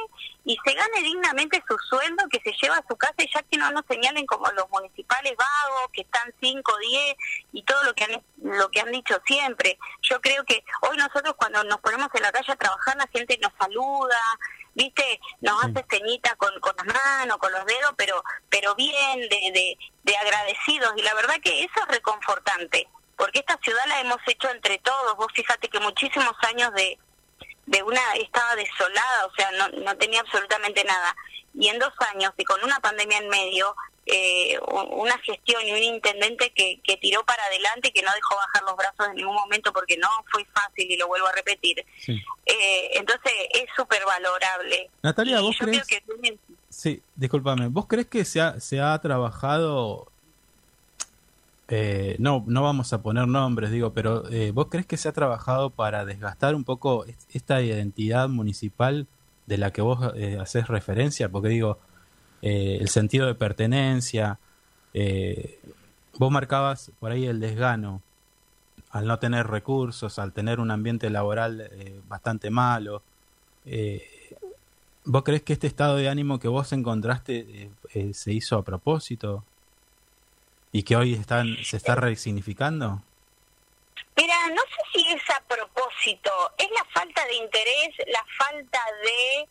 y 0.44 0.58
se 0.66 0.74
gane 0.74 1.02
dignamente 1.02 1.64
su 1.68 1.78
sueldo, 1.78 2.26
que 2.30 2.42
se 2.42 2.54
lleva 2.62 2.78
a 2.78 2.86
su 2.88 2.96
casa 2.96 3.16
y 3.20 3.30
ya 3.34 3.42
que 3.44 3.58
no 3.58 3.72
nos 3.72 3.86
señalen 3.88 4.26
como 4.26 4.52
los 4.52 4.70
municipales 4.70 5.34
vagos, 5.38 5.90
que 5.94 6.02
están 6.02 6.34
5, 6.42 6.78
10 6.78 7.16
y 7.54 7.64
todo 7.64 7.84
lo 7.84 7.94
que 7.94 8.04
han, 8.04 8.24
lo 8.42 8.70
que 8.70 8.82
han 8.82 8.92
dicho 8.92 9.16
siempre. 9.26 9.78
Yo 10.02 10.20
creo 10.20 10.44
que 10.46 10.64
hoy 10.82 10.98
nosotros 10.98 11.36
cuando 11.38 11.64
nos 11.64 11.80
ponemos 11.80 12.10
en 12.14 12.24
la 12.24 12.32
calle 12.32 12.52
a 12.52 12.58
trabajar, 12.58 12.98
la 12.98 13.08
gente 13.08 13.40
nos 13.42 13.54
saluda, 13.60 14.20
viste, 14.76 15.20
nos 15.42 15.64
hace 15.64 15.86
ceñita 15.90 16.36
con, 16.36 16.52
con 16.60 16.76
las 16.78 16.86
manos, 16.86 17.38
con 17.38 17.52
los 17.52 17.66
dedos, 17.66 17.94
pero 17.98 18.24
pero 18.50 18.76
bien, 18.76 19.22
de, 19.22 19.78
de, 20.04 20.18
agradecidos. 20.18 20.94
Y 20.98 21.02
la 21.02 21.14
verdad 21.16 21.36
que 21.44 21.64
eso 21.64 21.74
es 21.82 21.88
reconfortante, 21.88 22.88
porque 23.18 23.40
esta 23.40 23.58
ciudad 23.64 23.84
la 23.88 24.02
hemos 24.02 24.20
hecho 24.28 24.50
entre 24.50 24.78
todos. 24.80 25.18
Vos 25.18 25.28
fíjate 25.34 25.68
que 25.70 25.80
muchísimos 25.80 26.36
años 26.44 26.72
de, 26.74 27.00
de 27.66 27.84
una, 27.84 28.02
estaba 28.16 28.56
desolada, 28.56 29.26
o 29.26 29.36
sea, 29.36 29.52
no, 29.52 29.68
no 29.70 29.98
tenía 29.98 30.20
absolutamente 30.20 30.84
nada. 30.84 31.16
Y 31.54 31.70
en 31.70 31.80
dos 31.80 31.94
años, 32.14 32.34
y 32.38 32.44
con 32.44 32.64
una 32.64 32.80
pandemia 32.80 33.18
en 33.18 33.30
medio, 33.30 33.76
eh, 34.06 34.60
una 34.92 35.18
gestión 35.20 35.66
y 35.66 35.72
un 35.72 35.82
intendente 35.82 36.52
que, 36.52 36.80
que 36.84 36.98
tiró 36.98 37.24
para 37.26 37.44
adelante 37.46 37.90
y 37.90 37.92
que 37.92 38.04
no 38.04 38.12
dejó 38.14 38.36
bajar 38.36 38.64
los 38.64 38.76
brazos 38.78 39.08
en 39.10 39.16
ningún 39.16 39.36
momento 39.36 39.74
porque 39.74 39.98
no 39.98 40.08
fue 40.32 40.46
fácil 40.46 40.90
y 40.92 40.98
lo 40.98 41.08
vuelvo 41.08 41.28
a 41.28 41.32
repetir. 41.32 41.84
Eh, 42.08 42.92
entonces 42.94 43.32
es 43.52 43.66
súper 43.76 44.06
valorable. 44.06 44.90
Natalia, 45.02 45.42
¿vos 45.42 45.56
crees? 45.60 45.88
Que... 45.88 46.04
Sí, 46.70 47.02
discúlpame. 47.16 47.68
¿Vos 47.68 47.88
crees 47.88 48.08
que 48.08 48.26
se 48.26 48.42
ha, 48.42 48.60
se 48.60 48.80
ha 48.80 48.98
trabajado 49.00 50.12
eh, 51.68 52.16
no, 52.20 52.44
no 52.46 52.62
vamos 52.62 52.94
a 52.94 53.02
poner 53.02 53.28
nombres, 53.28 53.72
digo, 53.72 53.92
pero 53.92 54.24
¿vos 54.54 54.68
crees 54.70 54.86
que 54.86 54.98
se 54.98 55.10
ha 55.10 55.14
trabajado 55.14 55.72
para 55.72 56.06
desgastar 56.06 56.54
un 56.54 56.64
poco 56.64 57.06
esta 57.34 57.60
identidad 57.64 58.30
municipal 58.30 59.08
de 59.48 59.58
la 59.58 59.72
que 59.72 59.82
vos 59.82 60.14
eh, 60.16 60.38
haces 60.40 60.68
referencia? 60.68 61.30
Porque 61.30 61.50
digo, 61.50 61.80
eh, 62.46 62.78
el 62.80 62.90
sentido 62.90 63.26
de 63.26 63.34
pertenencia. 63.34 64.38
Eh, 64.94 65.60
vos 66.14 66.32
marcabas 66.32 66.92
por 67.00 67.12
ahí 67.12 67.26
el 67.26 67.40
desgano 67.40 68.04
al 68.92 69.08
no 69.08 69.18
tener 69.18 69.48
recursos, 69.48 70.20
al 70.20 70.32
tener 70.32 70.60
un 70.60 70.70
ambiente 70.70 71.10
laboral 71.10 71.70
eh, 71.72 72.00
bastante 72.08 72.52
malo. 72.52 73.02
¿Vos 75.06 75.24
crees 75.24 75.42
que 75.42 75.54
este 75.54 75.66
estado 75.66 75.98
de 75.98 76.08
ánimo 76.08 76.40
que 76.40 76.48
vos 76.48 76.72
encontraste 76.72 77.72
se 78.14 78.32
hizo 78.32 78.58
a 78.58 78.64
propósito? 78.64 79.44
¿Y 80.72 80.84
que 80.84 80.96
hoy 80.96 81.14
están, 81.14 81.58
se 81.64 81.78
está 81.78 81.96
resignificando? 81.96 83.02
Mira, 84.16 84.36
no 84.50 84.62
sé 84.62 84.82
si 84.94 85.14
es 85.14 85.22
a 85.30 85.42
propósito, 85.48 86.32
es 86.60 86.70
la 86.70 86.86
falta 86.94 87.26
de 87.26 87.36
interés, 87.38 87.90
la 88.08 88.24
falta 88.38 88.80
de... 89.04 89.48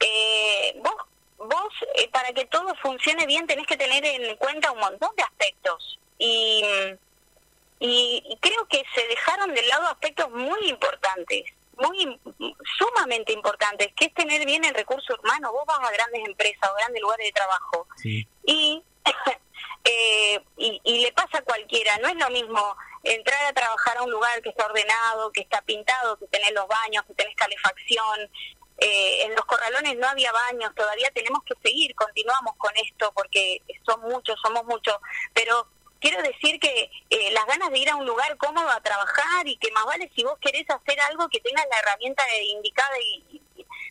Eh, 0.00 0.80
vos 0.82 0.94
vos 1.40 1.72
eh, 1.94 2.08
para 2.10 2.32
que 2.32 2.44
todo 2.46 2.74
funcione 2.76 3.26
bien 3.26 3.46
tenés 3.46 3.66
que 3.66 3.76
tener 3.76 4.04
en 4.04 4.36
cuenta 4.36 4.72
un 4.72 4.78
montón 4.78 5.10
de 5.16 5.22
aspectos. 5.22 5.98
Y, 6.18 6.62
y, 7.78 8.38
creo 8.40 8.66
que 8.68 8.84
se 8.94 9.06
dejaron 9.08 9.54
de 9.54 9.62
lado 9.62 9.88
aspectos 9.88 10.30
muy 10.30 10.68
importantes 10.68 11.44
muy 11.80 12.20
sumamente 12.76 13.32
importantes 13.32 13.88
que 13.96 14.04
es 14.04 14.14
tener 14.14 14.44
bien 14.44 14.62
el 14.66 14.74
recurso 14.74 15.16
humano. 15.22 15.50
Vos 15.50 15.64
vas 15.66 15.78
a 15.80 15.90
grandes 15.90 16.26
empresas 16.26 16.70
o 16.70 16.74
grandes 16.74 17.00
lugares 17.00 17.26
de 17.26 17.32
trabajo 17.32 17.86
y, 18.44 18.82
eh, 19.84 20.40
y 20.58 20.80
y 20.84 21.00
le 21.00 21.12
pasa 21.12 21.38
a 21.38 21.42
cualquiera. 21.42 21.96
No 21.98 22.08
es 22.08 22.16
lo 22.16 22.28
mismo 22.28 22.76
entrar 23.02 23.46
a 23.46 23.52
trabajar 23.52 23.96
a 23.96 24.02
un 24.02 24.10
lugar 24.10 24.42
que 24.42 24.50
está 24.50 24.66
ordenado, 24.66 25.32
que 25.32 25.40
está 25.40 25.62
pintado, 25.62 26.18
que 26.18 26.26
tenés 26.26 26.52
los 26.52 26.68
baños, 26.68 27.04
que 27.06 27.14
tenés 27.14 27.34
calefacción, 27.36 28.30
eh, 28.80 29.24
en 29.24 29.34
los 29.34 29.44
corralones 29.44 29.96
no 29.98 30.08
había 30.08 30.32
baños, 30.32 30.74
todavía 30.74 31.10
tenemos 31.12 31.42
que 31.44 31.54
seguir, 31.62 31.94
continuamos 31.94 32.54
con 32.56 32.72
esto 32.76 33.12
porque 33.14 33.62
son 33.84 34.00
muchos, 34.02 34.40
somos 34.40 34.64
muchos, 34.64 34.96
pero 35.34 35.68
quiero 36.00 36.22
decir 36.22 36.58
que 36.58 36.90
eh, 37.10 37.30
las 37.32 37.44
ganas 37.46 37.70
de 37.70 37.78
ir 37.78 37.90
a 37.90 37.96
un 37.96 38.06
lugar 38.06 38.36
cómodo 38.38 38.68
a 38.70 38.80
trabajar 38.80 39.46
y 39.46 39.58
que 39.58 39.70
más 39.72 39.84
vale 39.84 40.10
si 40.16 40.24
vos 40.24 40.38
querés 40.40 40.64
hacer 40.70 40.98
algo 41.00 41.28
que 41.28 41.40
tengas 41.40 41.66
la 41.70 41.78
herramienta 41.78 42.22
indicada 42.46 42.98
y, 42.98 43.42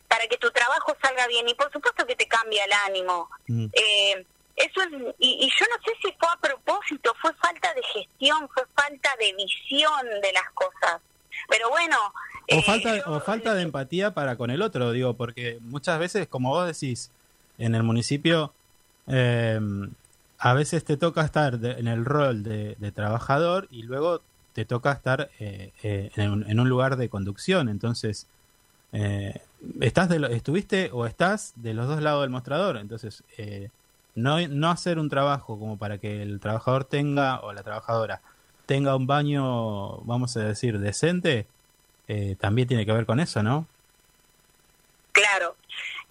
para 0.08 0.28
que 0.28 0.38
tu 0.38 0.50
trabajo 0.50 0.98
salga 1.04 1.28
bien 1.28 1.48
y 1.48 1.54
por 1.54 1.72
supuesto 1.72 2.08
que 2.08 2.16
te 2.16 2.28
cambia 2.28 2.66
el 2.66 2.74
ánimo. 2.74 3.30
Mm. 3.48 3.68
Eh, 3.72 4.26
eso 4.56 4.82
es, 4.82 4.90
y, 5.20 5.46
y, 5.46 5.50
yo 5.52 5.66
no 5.70 5.84
sé 5.86 5.96
si 6.02 6.12
fue 6.20 6.28
a 6.30 6.38
propósito, 6.38 7.16
fue 7.22 7.32
falta 7.36 7.74
de 7.76 7.84
gestión, 7.84 8.50
fue 8.50 8.64
falta 8.76 9.16
de 9.20 9.34
visión 9.34 10.20
de 10.22 10.34
las 10.34 10.50
cosas. 10.56 11.00
Pero 11.48 11.70
bueno, 11.70 11.96
o 12.52 12.56
eh, 12.56 12.64
falta, 12.64 13.04
o 13.06 13.20
falta 13.20 13.54
de 13.54 13.64
empatía 13.64 14.14
para 14.14 14.36
con 14.36 14.52
el 14.52 14.62
otro, 14.62 14.92
digo, 14.92 15.14
porque 15.16 15.60
muchas 15.62 16.00
veces, 16.00 16.28
como 16.28 16.50
vos 16.50 16.68
decís, 16.68 17.12
en 17.58 17.76
el 17.76 17.84
municipio, 17.84 18.54
eh, 19.08 19.60
a 20.38 20.54
veces 20.54 20.84
te 20.84 20.98
toca 20.98 21.24
estar 21.24 21.60
en 21.64 21.88
el 21.88 22.06
rol 22.06 22.44
de, 22.44 22.92
trabajador 22.94 23.68
y 23.72 23.84
luego 23.84 24.22
te 24.54 24.66
toca 24.66 24.92
estar 24.92 25.30
eh, 25.40 25.72
en, 25.84 26.60
un, 26.60 26.70
lugar 26.70 26.96
de 26.96 27.10
conducción. 27.10 27.68
Entonces, 27.70 28.28
estás 29.82 30.10
de 30.10 30.28
estuviste 30.32 30.90
o 30.94 31.06
estás 31.06 31.54
de 31.58 31.74
los 31.74 31.88
dos 31.88 32.02
lados 32.02 32.22
del 32.22 32.30
mostrador. 32.30 32.78
Entonces, 32.78 33.24
no, 34.16 34.48
no 34.48 34.72
hacer 34.72 34.98
un 34.98 35.10
trabajo 35.10 35.60
como 35.60 35.78
para 35.78 35.98
que 35.98 36.22
el 36.22 36.40
trabajador 36.40 36.86
tenga 36.86 37.42
o 37.42 37.52
la 37.52 37.64
trabajadora 37.64 38.22
tenga 38.66 38.96
un 38.96 39.08
baño, 39.08 39.98
vamos 40.02 40.38
a 40.38 40.42
decir, 40.42 40.80
decente 40.80 41.48
eh, 42.10 42.36
también 42.40 42.68
tiene 42.68 42.88
que 42.88 42.92
ver 42.92 43.06
con 43.06 43.20
eso, 43.20 43.44
¿no? 43.44 43.68
Claro. 45.12 45.56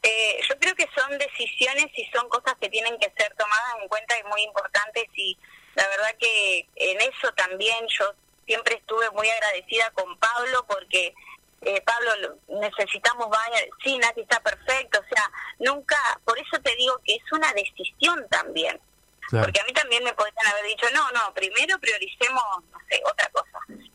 Eh, 0.01 0.41
yo 0.49 0.57
creo 0.61 0.75
que 0.77 0.89
son 0.97 1.19
decisiones 1.19 1.87
y 1.97 2.05
son 2.15 2.29
cosas 2.29 2.55
que 2.61 2.69
tienen 2.69 2.97
que 3.01 3.13
ser 3.19 3.35
tomadas 3.35 3.75
en 3.83 3.89
cuenta 3.89 4.17
y 4.17 4.23
muy 4.29 4.43
importantes 4.43 5.05
y 5.17 5.37
la 5.75 5.89
verdad 5.89 6.15
que 6.21 6.69
en 6.77 7.01
eso 7.01 7.33
también 7.37 7.85
yo 7.89 8.15
siempre 8.47 8.77
estuve 8.77 9.11
muy 9.11 9.29
agradecida 9.29 9.91
con 9.91 10.17
Pablo 10.19 10.65
porque 10.69 11.15
eh, 11.63 11.83
Pablo, 11.83 12.39
necesitamos 12.47 13.29
baño, 13.29 13.57
sí, 13.83 13.99
Nati 13.99 14.21
está 14.21 14.39
perfecto, 14.39 15.01
o 15.01 15.15
sea, 15.15 15.29
nunca, 15.59 15.97
por 16.25 16.39
eso 16.39 16.61
te 16.63 16.77
digo 16.77 16.97
que 17.05 17.17
es 17.17 17.33
una 17.33 17.53
decisión 17.55 18.25
también, 18.31 18.81
porque 19.29 19.61
a 19.61 19.65
mí 19.65 19.73
también 19.73 20.05
me 20.05 20.13
podrían 20.13 20.47
haber 20.47 20.65
dicho, 20.67 20.87
no, 20.95 21.11
no, 21.11 21.35
primero 21.35 21.77
prioricemos, 21.81 22.45
no 22.71 22.79
sé, 22.89 23.03
otra 23.05 23.29
cosa. 23.31 23.48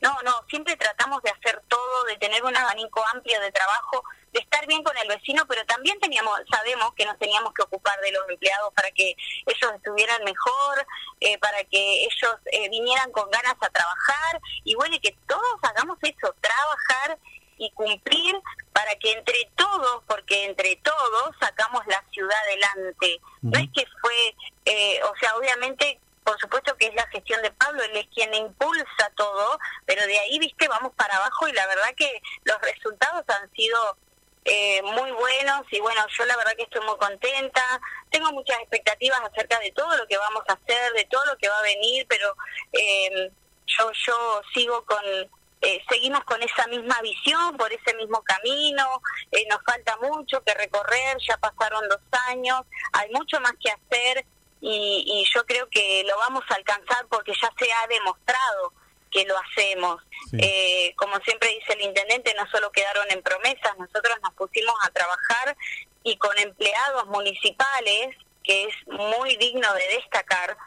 No, 0.03 0.13
no, 0.25 0.33
siempre 0.49 0.75
tratamos 0.75 1.23
de 1.23 1.29
hacer 1.29 1.63
todo, 1.69 2.03
de 2.03 2.17
tener 2.17 2.43
un 2.43 2.53
abanico 2.53 3.01
amplio 3.13 3.39
de 3.39 3.53
trabajo, 3.53 4.03
de 4.33 4.41
estar 4.41 4.67
bien 4.67 4.83
con 4.83 4.97
el 4.97 5.07
vecino, 5.07 5.45
pero 5.47 5.65
también 5.65 5.97
teníamos, 6.01 6.41
sabemos 6.51 6.93
que 6.93 7.05
nos 7.05 7.17
teníamos 7.17 7.53
que 7.53 7.61
ocupar 7.61 7.97
de 8.01 8.11
los 8.11 8.27
empleados 8.29 8.73
para 8.73 8.91
que 8.91 9.15
ellos 9.45 9.71
estuvieran 9.73 10.21
mejor, 10.25 10.85
eh, 11.21 11.37
para 11.37 11.63
que 11.63 12.03
ellos 12.03 12.35
eh, 12.51 12.67
vinieran 12.67 13.13
con 13.13 13.31
ganas 13.31 13.55
a 13.61 13.69
trabajar, 13.69 14.41
y 14.65 14.75
bueno, 14.75 14.93
y 14.93 14.99
que 14.99 15.15
todos 15.25 15.57
hagamos 15.61 15.97
eso, 16.01 16.35
trabajar 16.41 17.17
y 17.57 17.71
cumplir 17.71 18.35
para 18.73 18.93
que 18.95 19.13
entre 19.13 19.49
todos, 19.55 20.03
porque 20.05 20.43
entre 20.43 20.75
todos 20.83 21.33
sacamos 21.39 21.81
la 21.87 22.03
ciudad 22.11 22.37
adelante. 22.47 23.21
No 23.41 23.57
es 23.57 23.69
que 23.73 23.85
fue, 24.01 24.35
eh, 24.65 25.01
o 25.03 25.15
sea, 25.17 25.37
obviamente, 25.37 25.97
por 26.23 26.39
supuesto 26.39 26.75
que 26.77 26.87
es 26.87 26.95
la 26.95 27.07
gestión 27.07 27.41
de 27.41 27.51
Pablo, 27.51 27.83
él 27.83 27.95
es 27.95 28.07
quien 28.13 28.33
impulsa 28.33 29.11
todo, 29.15 29.59
pero 29.85 30.05
de 30.05 30.17
ahí, 30.19 30.39
viste, 30.39 30.67
vamos 30.67 30.93
para 30.95 31.17
abajo 31.17 31.47
y 31.47 31.53
la 31.53 31.67
verdad 31.67 31.93
que 31.95 32.21
los 32.43 32.59
resultados 32.61 33.23
han 33.27 33.51
sido 33.53 33.97
eh, 34.45 34.81
muy 34.81 35.11
buenos 35.11 35.61
y 35.71 35.79
bueno, 35.79 36.05
yo 36.17 36.25
la 36.25 36.35
verdad 36.35 36.53
que 36.57 36.63
estoy 36.63 36.85
muy 36.85 36.97
contenta, 36.97 37.61
tengo 38.09 38.31
muchas 38.31 38.59
expectativas 38.59 39.19
acerca 39.21 39.59
de 39.59 39.71
todo 39.71 39.95
lo 39.97 40.07
que 40.07 40.17
vamos 40.17 40.43
a 40.47 40.53
hacer, 40.53 40.93
de 40.93 41.05
todo 41.05 41.25
lo 41.25 41.37
que 41.37 41.49
va 41.49 41.59
a 41.59 41.63
venir, 41.63 42.05
pero 42.09 42.35
eh, 42.73 43.31
yo, 43.65 43.91
yo 43.91 44.41
sigo 44.53 44.83
con 44.85 45.03
eh, 45.65 45.81
seguimos 45.89 46.25
con 46.25 46.43
esa 46.43 46.67
misma 46.67 46.99
visión, 47.01 47.55
por 47.55 47.71
ese 47.71 47.95
mismo 47.95 48.21
camino, 48.23 49.01
eh, 49.31 49.45
nos 49.49 49.63
falta 49.63 49.95
mucho 49.95 50.43
que 50.43 50.53
recorrer, 50.55 51.17
ya 51.25 51.37
pasaron 51.37 51.87
dos 51.87 52.01
años, 52.27 52.63
hay 52.91 53.09
mucho 53.11 53.39
más 53.39 53.53
que 53.61 53.71
hacer 53.71 54.25
y, 54.65 55.25
yo 55.33 55.45
creo 55.45 55.67
que 55.69 56.05
lo 56.07 56.17
vamos 56.17 56.43
a 56.49 56.55
alcanzar 56.55 57.05
porque 57.09 57.33
ya 57.33 57.51
se 57.59 57.71
ha 57.71 57.87
demostrado 57.87 58.73
que 59.11 59.25
lo 59.25 59.35
hacemos. 59.37 60.01
Eh, 60.31 60.93
como 60.97 61.17
siempre 61.17 61.49
dice 61.49 61.73
el 61.73 61.81
intendente, 61.81 62.33
no 62.35 62.49
solo 62.49 62.71
quedaron 62.71 63.05
en 63.11 63.21
promesas, 63.21 63.77
nosotros 63.77 64.15
nos 64.23 64.33
pusimos 64.33 64.73
a 64.83 64.89
trabajar 64.89 65.57
y 66.03 66.15
con 66.17 66.37
empleados 66.39 67.07
municipales 67.07 68.15
que 68.43 68.65
es 68.65 68.75
muy 68.87 69.37
digno 69.37 69.73
de 69.73 69.87
destacar 69.95 70.57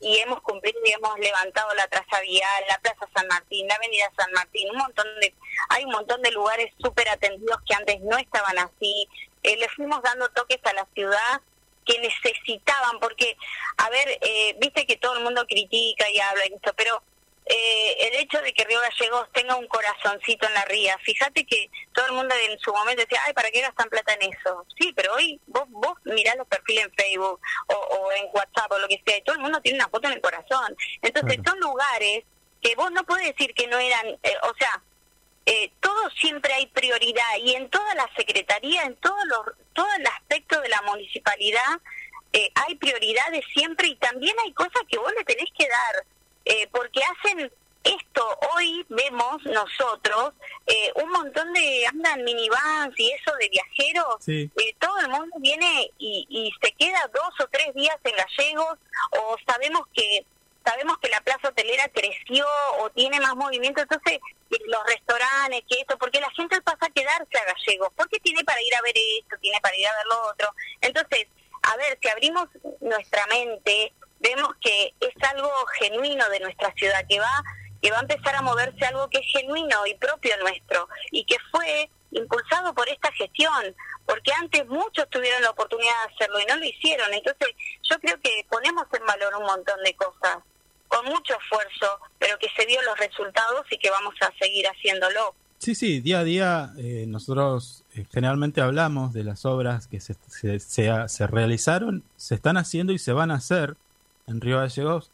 y 0.00 0.18
hemos 0.18 0.40
cumplido 0.42 0.78
y 0.84 0.92
hemos 0.92 1.18
levantado 1.18 1.74
la 1.74 1.88
traza 1.88 2.20
vial, 2.20 2.64
la 2.68 2.78
Plaza 2.78 3.08
San 3.14 3.26
Martín, 3.26 3.66
la 3.66 3.74
Avenida 3.74 4.10
San 4.16 4.30
Martín, 4.32 4.70
un 4.70 4.78
montón 4.78 5.06
de 5.20 5.34
hay 5.70 5.84
un 5.84 5.90
montón 5.90 6.22
de 6.22 6.30
lugares 6.30 6.72
súper 6.78 7.08
atendidos 7.08 7.58
que 7.66 7.74
antes 7.74 8.00
no 8.02 8.16
estaban 8.18 8.58
así. 8.58 9.08
Eh, 9.42 9.56
le 9.56 9.68
fuimos 9.70 10.00
dando 10.02 10.28
toques 10.28 10.60
a 10.64 10.72
la 10.74 10.86
ciudad 10.94 11.40
que 11.84 11.98
necesitaban, 11.98 12.98
porque, 13.00 13.36
a 13.76 13.90
ver, 13.90 14.18
eh, 14.20 14.56
viste 14.60 14.86
que 14.86 14.96
todo 14.96 15.16
el 15.16 15.24
mundo 15.24 15.46
critica 15.46 16.08
y 16.10 16.18
habla 16.20 16.46
y 16.46 16.54
esto, 16.54 16.72
pero 16.76 17.02
eh, 17.46 18.08
el 18.08 18.20
hecho 18.20 18.40
de 18.40 18.54
que 18.54 18.64
Río 18.64 18.80
Gallegos 18.80 19.28
tenga 19.32 19.56
un 19.56 19.66
corazoncito 19.66 20.46
en 20.46 20.54
la 20.54 20.64
ría, 20.64 20.96
fíjate 21.04 21.44
que 21.44 21.70
todo 21.92 22.06
el 22.06 22.12
mundo 22.12 22.34
en 22.50 22.58
su 22.58 22.72
momento 22.72 23.02
decía, 23.02 23.20
ay, 23.26 23.34
¿para 23.34 23.50
qué 23.50 23.60
gastan 23.60 23.90
plata 23.90 24.14
en 24.14 24.32
eso? 24.32 24.64
Sí, 24.78 24.92
pero 24.96 25.12
hoy 25.14 25.38
vos, 25.46 25.64
vos 25.68 25.98
mirás 26.04 26.36
los 26.36 26.46
perfiles 26.46 26.86
en 26.86 26.94
Facebook 26.94 27.40
o, 27.66 28.12
en 28.12 28.28
WhatsApp 28.32 28.72
o 28.72 28.78
lo 28.78 28.88
que 28.88 29.02
sea, 29.06 29.18
y 29.18 29.22
todo 29.22 29.36
el 29.36 29.42
mundo 29.42 29.60
tiene 29.60 29.78
una 29.78 29.88
foto 29.88 30.08
en 30.08 30.14
el 30.14 30.20
corazón. 30.22 30.74
Entonces 31.02 31.38
son 31.44 31.60
lugares 31.60 32.24
que 32.62 32.74
vos 32.76 32.90
no 32.92 33.04
podés 33.04 33.26
decir 33.26 33.52
que 33.54 33.66
no 33.66 33.78
eran, 33.78 34.06
eh, 34.22 34.36
o 34.42 34.54
sea, 34.58 34.82
eh, 35.46 35.72
todo 35.80 36.10
siempre 36.10 36.52
hay 36.54 36.66
prioridad 36.66 37.36
y 37.42 37.54
en 37.54 37.68
toda 37.70 37.94
la 37.94 38.08
secretaría, 38.16 38.82
en 38.84 38.96
todo, 38.96 39.16
los, 39.26 39.56
todo 39.72 39.88
el 39.98 40.06
aspecto 40.06 40.60
de 40.60 40.68
la 40.68 40.82
municipalidad, 40.82 41.80
eh, 42.32 42.50
hay 42.54 42.74
prioridades 42.76 43.44
siempre 43.54 43.88
y 43.88 43.96
también 43.96 44.34
hay 44.44 44.52
cosas 44.52 44.82
que 44.88 44.98
vos 44.98 45.12
le 45.16 45.24
tenés 45.24 45.48
que 45.56 45.68
dar 45.68 46.06
eh, 46.44 46.68
porque 46.72 47.00
hacen 47.02 47.50
esto 47.84 48.38
hoy 48.56 48.84
vemos 48.88 49.44
nosotros 49.44 50.32
eh, 50.66 50.90
un 50.96 51.10
montón 51.10 51.52
de 51.52 51.86
andan 51.86 52.24
minivans 52.24 52.98
y 52.98 53.10
eso 53.12 53.34
de 53.38 53.48
viajeros 53.50 54.28
eh, 54.28 54.50
todo 54.78 54.98
el 55.00 55.08
mundo 55.08 55.36
viene 55.38 55.90
y, 55.98 56.26
y 56.28 56.50
se 56.62 56.72
queda 56.72 57.10
dos 57.14 57.40
o 57.40 57.48
tres 57.50 57.74
días 57.74 57.96
en 58.04 58.16
gallegos 58.16 58.78
o 59.12 59.36
sabemos 59.46 59.86
que 59.92 60.24
sabemos 60.64 60.98
que 60.98 61.08
la 61.08 61.20
plaza 61.20 61.48
hotelera 61.48 61.88
creció 61.88 62.46
o 62.78 62.90
tiene 62.90 63.20
más 63.20 63.36
movimiento 63.36 63.82
entonces 63.82 64.18
los 64.66 64.84
restaurantes 64.86 65.62
que 65.68 65.80
esto 65.80 65.98
porque 65.98 66.20
la 66.20 66.30
gente 66.30 66.60
pasa 66.62 66.86
a 66.86 66.90
quedarse 66.90 67.38
a 67.38 67.44
gallegos 67.44 67.92
porque 67.96 68.20
tiene 68.20 68.44
para 68.44 68.62
ir 68.62 68.74
a 68.74 68.82
ver 68.82 68.94
esto 69.20 69.36
tiene 69.40 69.60
para 69.60 69.76
ir 69.76 69.86
a 69.86 69.96
ver 69.96 70.06
lo 70.06 70.28
otro 70.28 70.48
entonces 70.80 71.26
a 71.62 71.76
ver 71.76 71.98
si 72.00 72.08
abrimos 72.08 72.48
nuestra 72.80 73.26
mente 73.26 73.92
vemos 74.24 74.48
que 74.60 74.94
es 75.00 75.30
algo 75.30 75.50
genuino 75.78 76.28
de 76.30 76.40
nuestra 76.40 76.72
ciudad, 76.72 77.04
que 77.08 77.20
va, 77.20 77.42
que 77.82 77.90
va 77.90 77.98
a 77.98 78.02
empezar 78.02 78.34
a 78.34 78.42
moverse 78.42 78.84
algo 78.86 79.08
que 79.10 79.18
es 79.18 79.26
genuino 79.32 79.86
y 79.86 79.94
propio 79.94 80.34
nuestro, 80.38 80.88
y 81.10 81.24
que 81.24 81.36
fue 81.50 81.90
impulsado 82.10 82.72
por 82.74 82.88
esta 82.88 83.12
gestión, 83.12 83.76
porque 84.06 84.32
antes 84.32 84.66
muchos 84.66 85.08
tuvieron 85.10 85.42
la 85.42 85.50
oportunidad 85.50 85.92
de 86.06 86.14
hacerlo 86.14 86.40
y 86.40 86.46
no 86.46 86.56
lo 86.56 86.64
hicieron. 86.64 87.12
Entonces, 87.12 87.48
yo 87.82 87.98
creo 88.00 88.18
que 88.20 88.46
ponemos 88.48 88.86
en 88.92 89.04
valor 89.04 89.34
un 89.36 89.44
montón 89.44 89.82
de 89.82 89.94
cosas, 89.94 90.38
con 90.88 91.04
mucho 91.06 91.34
esfuerzo, 91.38 91.98
pero 92.18 92.38
que 92.38 92.48
se 92.56 92.66
dio 92.66 92.80
los 92.82 92.98
resultados 92.98 93.66
y 93.70 93.78
que 93.78 93.90
vamos 93.90 94.14
a 94.20 94.32
seguir 94.38 94.66
haciéndolo. 94.66 95.34
Sí, 95.58 95.74
sí, 95.74 96.00
día 96.00 96.20
a 96.20 96.24
día 96.24 96.72
eh, 96.76 97.06
nosotros 97.08 97.84
eh, 97.94 98.04
generalmente 98.12 98.60
hablamos 98.60 99.12
de 99.12 99.24
las 99.24 99.46
obras 99.46 99.86
que 99.86 100.00
se, 100.00 100.14
se, 100.28 100.58
se, 100.60 101.26
realizaron, 101.26 102.04
se 102.16 102.34
están 102.34 102.56
haciendo 102.56 102.92
y 102.92 102.98
se 102.98 103.12
van 103.12 103.30
a 103.30 103.36
hacer 103.36 103.76
en 104.26 104.40
Río 104.40 104.58
Gallegos, 104.58 105.10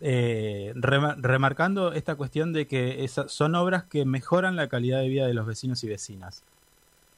eh, 0.00 0.74
remarcando 0.74 1.92
esta 1.92 2.16
cuestión 2.16 2.52
de 2.52 2.66
que 2.66 3.08
son 3.08 3.54
obras 3.54 3.84
que 3.84 4.04
mejoran 4.04 4.54
la 4.54 4.68
calidad 4.68 5.00
de 5.00 5.08
vida 5.08 5.26
de 5.26 5.34
los 5.34 5.46
vecinos 5.46 5.82
y 5.84 5.88
vecinas. 5.88 6.42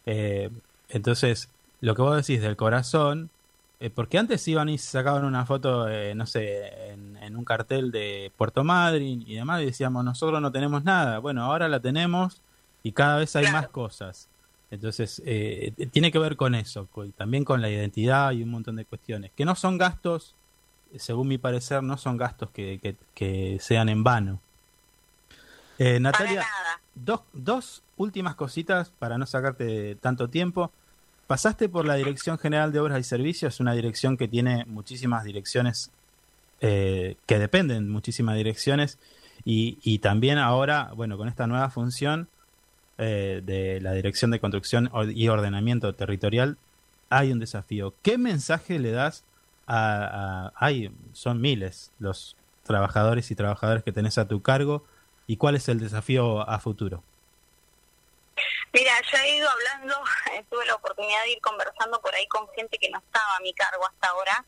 Eh, 0.07 0.50
entonces, 0.88 1.48
lo 1.81 1.94
que 1.94 2.02
vos 2.02 2.16
decís 2.16 2.40
del 2.40 2.57
corazón, 2.57 3.31
eh, 3.80 3.90
porque 3.90 4.18
antes 4.18 4.46
iban 4.48 4.68
y 4.68 4.78
sacaban 4.78 5.24
una 5.24 5.46
foto, 5.46 5.86
no 6.14 6.26
sé, 6.26 6.92
en, 6.92 7.36
un 7.36 7.44
cartel 7.44 7.90
de 7.90 8.32
Puerto 8.36 8.64
Madryn 8.64 9.22
y 9.26 9.34
demás, 9.34 9.62
y 9.62 9.66
decíamos, 9.66 10.04
nosotros 10.04 10.40
no 10.40 10.50
tenemos 10.50 10.82
nada. 10.84 11.18
Bueno, 11.18 11.44
ahora 11.44 11.68
la 11.68 11.80
tenemos 11.80 12.40
y 12.82 12.92
cada 12.92 13.18
vez 13.18 13.36
hay 13.36 13.50
más 13.52 13.68
cosas. 13.68 14.28
Entonces, 14.70 15.22
tiene 15.92 16.10
que 16.10 16.18
ver 16.18 16.36
con 16.36 16.54
eso, 16.54 16.88
también 17.16 17.44
con 17.44 17.60
la 17.60 17.70
identidad 17.70 18.32
y 18.32 18.42
un 18.42 18.50
montón 18.50 18.76
de 18.76 18.84
cuestiones, 18.84 19.30
que 19.36 19.44
no 19.44 19.54
son 19.54 19.78
gastos 19.78 20.34
según 20.96 21.28
mi 21.28 21.38
parecer, 21.38 21.82
no 21.82 21.98
son 21.98 22.16
gastos 22.16 22.50
que, 22.50 22.96
que, 23.14 23.58
sean 23.60 23.88
en 23.88 24.02
vano. 24.04 24.40
Eh, 25.78 26.00
Natalia, 26.00 26.46
dos, 26.94 27.20
dos 27.32 27.82
últimas 27.96 28.34
cositas 28.34 28.90
para 28.90 29.18
no 29.18 29.26
sacarte 29.26 29.96
tanto 29.96 30.28
tiempo. 30.28 30.72
Pasaste 31.28 31.68
por 31.68 31.86
la 31.86 31.94
Dirección 31.94 32.38
General 32.38 32.72
de 32.72 32.80
Obras 32.80 32.98
y 32.98 33.04
Servicios, 33.04 33.60
una 33.60 33.74
dirección 33.74 34.16
que 34.16 34.26
tiene 34.26 34.64
muchísimas 34.64 35.22
direcciones, 35.22 35.92
eh, 36.60 37.16
que 37.26 37.38
dependen 37.38 37.88
muchísimas 37.88 38.34
direcciones, 38.34 38.98
y, 39.44 40.00
también 40.00 40.36
ahora, 40.36 40.90
bueno, 40.96 41.16
con 41.16 41.28
esta 41.28 41.46
nueva 41.46 41.70
función 41.70 42.28
eh, 42.98 43.40
de 43.44 43.80
la 43.80 43.92
Dirección 43.92 44.30
de 44.30 44.40
Construcción 44.40 44.90
y 45.14 45.28
Ordenamiento 45.28 45.94
Territorial, 45.94 46.58
hay 47.08 47.30
un 47.30 47.38
desafío. 47.38 47.94
¿Qué 48.02 48.18
mensaje 48.18 48.80
le 48.80 48.90
das 48.90 49.24
hay, 49.68 50.90
son 51.12 51.40
miles 51.40 51.92
los 51.98 52.36
trabajadores 52.64 53.30
y 53.30 53.34
trabajadoras 53.34 53.82
que 53.82 53.92
tenés 53.92 54.18
a 54.18 54.28
tu 54.28 54.40
cargo 54.40 54.84
y 55.26 55.36
cuál 55.36 55.56
es 55.56 55.68
el 55.68 55.78
desafío 55.78 56.48
a 56.48 56.58
futuro. 56.58 57.02
Mira, 58.72 58.92
ya 59.12 59.24
he 59.24 59.37
ido 59.37 59.48
hablando, 59.48 59.96
tuve 60.50 60.66
la 60.66 60.74
oportunidad 60.74 61.22
de 61.22 61.33
ir 61.33 61.40
conversando 61.40 62.00
por 62.00 62.14
ahí 62.14 62.26
con 62.28 62.48
gente 62.54 62.78
que 62.78 62.90
no 62.90 62.98
estaba 62.98 63.37
a 63.37 63.40
mi 63.40 63.52
cargo 63.54 63.87
hasta 63.87 64.09
ahora. 64.09 64.44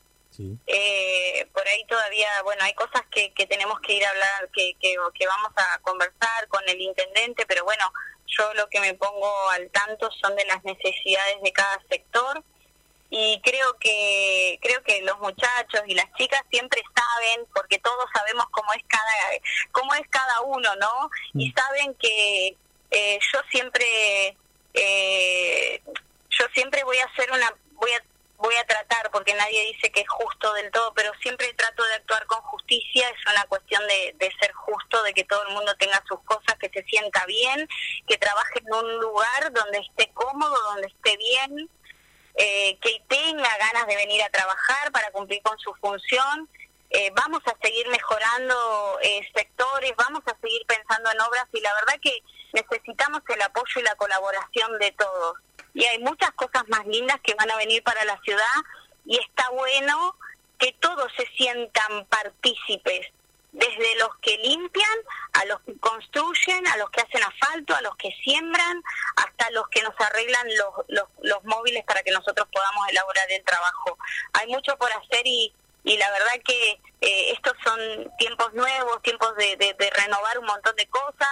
Eh, 0.65 1.47
por 1.53 1.67
ahí 1.67 1.85
todavía, 1.85 2.27
bueno, 2.43 2.63
hay 2.63 2.73
cosas 2.73 3.03
que, 3.11 3.33
que 3.33 3.45
tenemos 3.45 3.79
que 3.81 3.93
ir 3.93 4.05
a 4.05 4.09
hablar, 4.09 4.49
que, 4.51 4.73
que, 4.79 4.95
que 5.13 5.27
vamos 5.27 5.51
a 5.55 5.77
conversar 5.79 6.47
con 6.47 6.67
el 6.67 6.81
intendente, 6.81 7.45
pero 7.45 7.63
bueno, 7.63 7.91
yo 8.25 8.53
lo 8.55 8.67
que 8.69 8.79
me 8.79 8.93
pongo 8.93 9.49
al 9.49 9.69
tanto 9.69 10.09
son 10.11 10.35
de 10.35 10.45
las 10.45 10.63
necesidades 10.63 11.41
de 11.43 11.51
cada 11.51 11.79
sector 11.89 12.43
y 13.09 13.41
creo 13.43 13.77
que 13.77 14.57
creo 14.61 14.81
que 14.83 15.01
los 15.01 15.19
muchachos 15.19 15.81
y 15.85 15.95
las 15.95 16.11
chicas 16.13 16.41
siempre 16.49 16.81
saben 16.95 17.45
porque 17.53 17.77
todos 17.79 18.05
sabemos 18.13 18.45
cómo 18.51 18.71
es 18.71 18.81
cada 18.87 19.11
cómo 19.73 19.93
es 19.95 20.07
cada 20.09 20.41
uno 20.41 20.73
no 20.77 21.09
y 21.33 21.49
mm. 21.49 21.53
saben 21.53 21.93
que 21.95 22.55
eh, 22.91 23.19
yo 23.33 23.39
siempre 23.49 24.37
eh, 24.73 25.81
yo 26.29 26.45
siempre 26.53 26.83
voy 26.83 26.97
a 26.97 27.05
hacer 27.05 27.31
una 27.31 27.53
voy 27.73 27.91
a 27.91 28.03
voy 28.37 28.55
a 28.55 28.65
tratar 28.65 29.11
porque 29.11 29.33
nadie 29.35 29.73
dice 29.73 29.91
que 29.91 30.01
es 30.01 30.09
justo 30.09 30.53
del 30.53 30.71
todo 30.71 30.93
pero 30.93 31.11
siempre 31.21 31.53
trato 31.53 31.83
de 31.83 31.93
actuar 31.93 32.25
con 32.25 32.41
justicia 32.41 33.07
es 33.09 33.31
una 33.31 33.43
cuestión 33.45 33.85
de, 33.87 34.15
de 34.17 34.31
ser 34.39 34.51
justo 34.53 35.03
de 35.03 35.13
que 35.13 35.23
todo 35.25 35.43
el 35.47 35.53
mundo 35.53 35.75
tenga 35.77 36.01
sus 36.07 36.19
cosas 36.23 36.55
que 36.59 36.69
se 36.69 36.83
sienta 36.83 37.25
bien 37.25 37.67
que 38.07 38.17
trabaje 38.17 38.59
en 38.59 38.73
un 38.73 38.99
lugar 38.99 39.51
donde 39.53 39.79
esté 39.79 40.11
cómodo 40.13 40.55
donde 40.71 40.87
esté 40.87 41.17
bien 41.17 41.69
eh, 42.35 42.77
que 42.81 43.03
tenga 43.07 43.57
ganas 43.57 43.87
de 43.87 43.95
venir 43.95 44.23
a 44.23 44.29
trabajar 44.29 44.91
para 44.91 45.11
cumplir 45.11 45.41
con 45.41 45.57
su 45.59 45.73
función. 45.75 46.49
Eh, 46.93 47.09
vamos 47.15 47.41
a 47.45 47.55
seguir 47.61 47.87
mejorando 47.87 48.99
eh, 49.01 49.21
sectores, 49.33 49.93
vamos 49.97 50.23
a 50.25 50.37
seguir 50.41 50.65
pensando 50.67 51.09
en 51.09 51.21
obras 51.21 51.45
y 51.53 51.61
la 51.61 51.73
verdad 51.73 51.93
que 52.01 52.21
necesitamos 52.51 53.21
el 53.29 53.41
apoyo 53.41 53.79
y 53.79 53.83
la 53.83 53.95
colaboración 53.95 54.77
de 54.77 54.91
todos. 54.91 55.37
Y 55.73 55.85
hay 55.85 55.99
muchas 55.99 56.31
cosas 56.31 56.67
más 56.67 56.85
lindas 56.85 57.17
que 57.23 57.33
van 57.35 57.49
a 57.49 57.55
venir 57.55 57.81
para 57.83 58.03
la 58.03 58.19
ciudad 58.23 58.45
y 59.05 59.17
está 59.19 59.49
bueno 59.51 60.17
que 60.59 60.73
todos 60.81 61.09
se 61.15 61.25
sientan 61.37 62.05
partícipes 62.07 63.07
desde 63.53 63.95
los 63.95 64.09
que 64.21 64.37
limpian, 64.37 64.99
a 65.33 65.45
los 65.45 65.61
que 65.61 65.77
construyen, 65.79 66.67
a 66.67 66.77
los 66.77 66.89
que 66.89 67.01
hacen 67.01 67.23
asfalto, 67.23 67.73
a 67.73 67.81
los 67.81 67.95
que 67.95 68.11
siembran, 68.23 68.83
hasta 69.15 69.49
los 69.51 69.67
que 69.69 69.81
nos 69.81 69.93
arreglan 69.99 70.47
los, 70.57 70.85
los, 70.89 71.05
los 71.21 71.43
móviles 71.45 71.85
para 71.85 72.03
que 72.03 72.11
nosotros 72.11 72.47
podamos 72.51 72.87
elaborar 72.89 73.31
el 73.31 73.43
trabajo. 73.43 73.97
Hay 74.33 74.47
mucho 74.47 74.77
por 74.77 74.91
hacer 74.91 75.25
y, 75.25 75.53
y 75.83 75.97
la 75.97 76.11
verdad 76.11 76.41
que 76.45 76.79
eh, 77.01 77.31
estos 77.31 77.53
son 77.63 77.79
tiempos 78.17 78.53
nuevos, 78.53 79.01
tiempos 79.01 79.35
de, 79.35 79.55
de, 79.57 79.89
renovar 79.89 80.37
un 80.39 80.45
montón 80.45 80.75
de 80.75 80.87
cosas. 80.87 81.29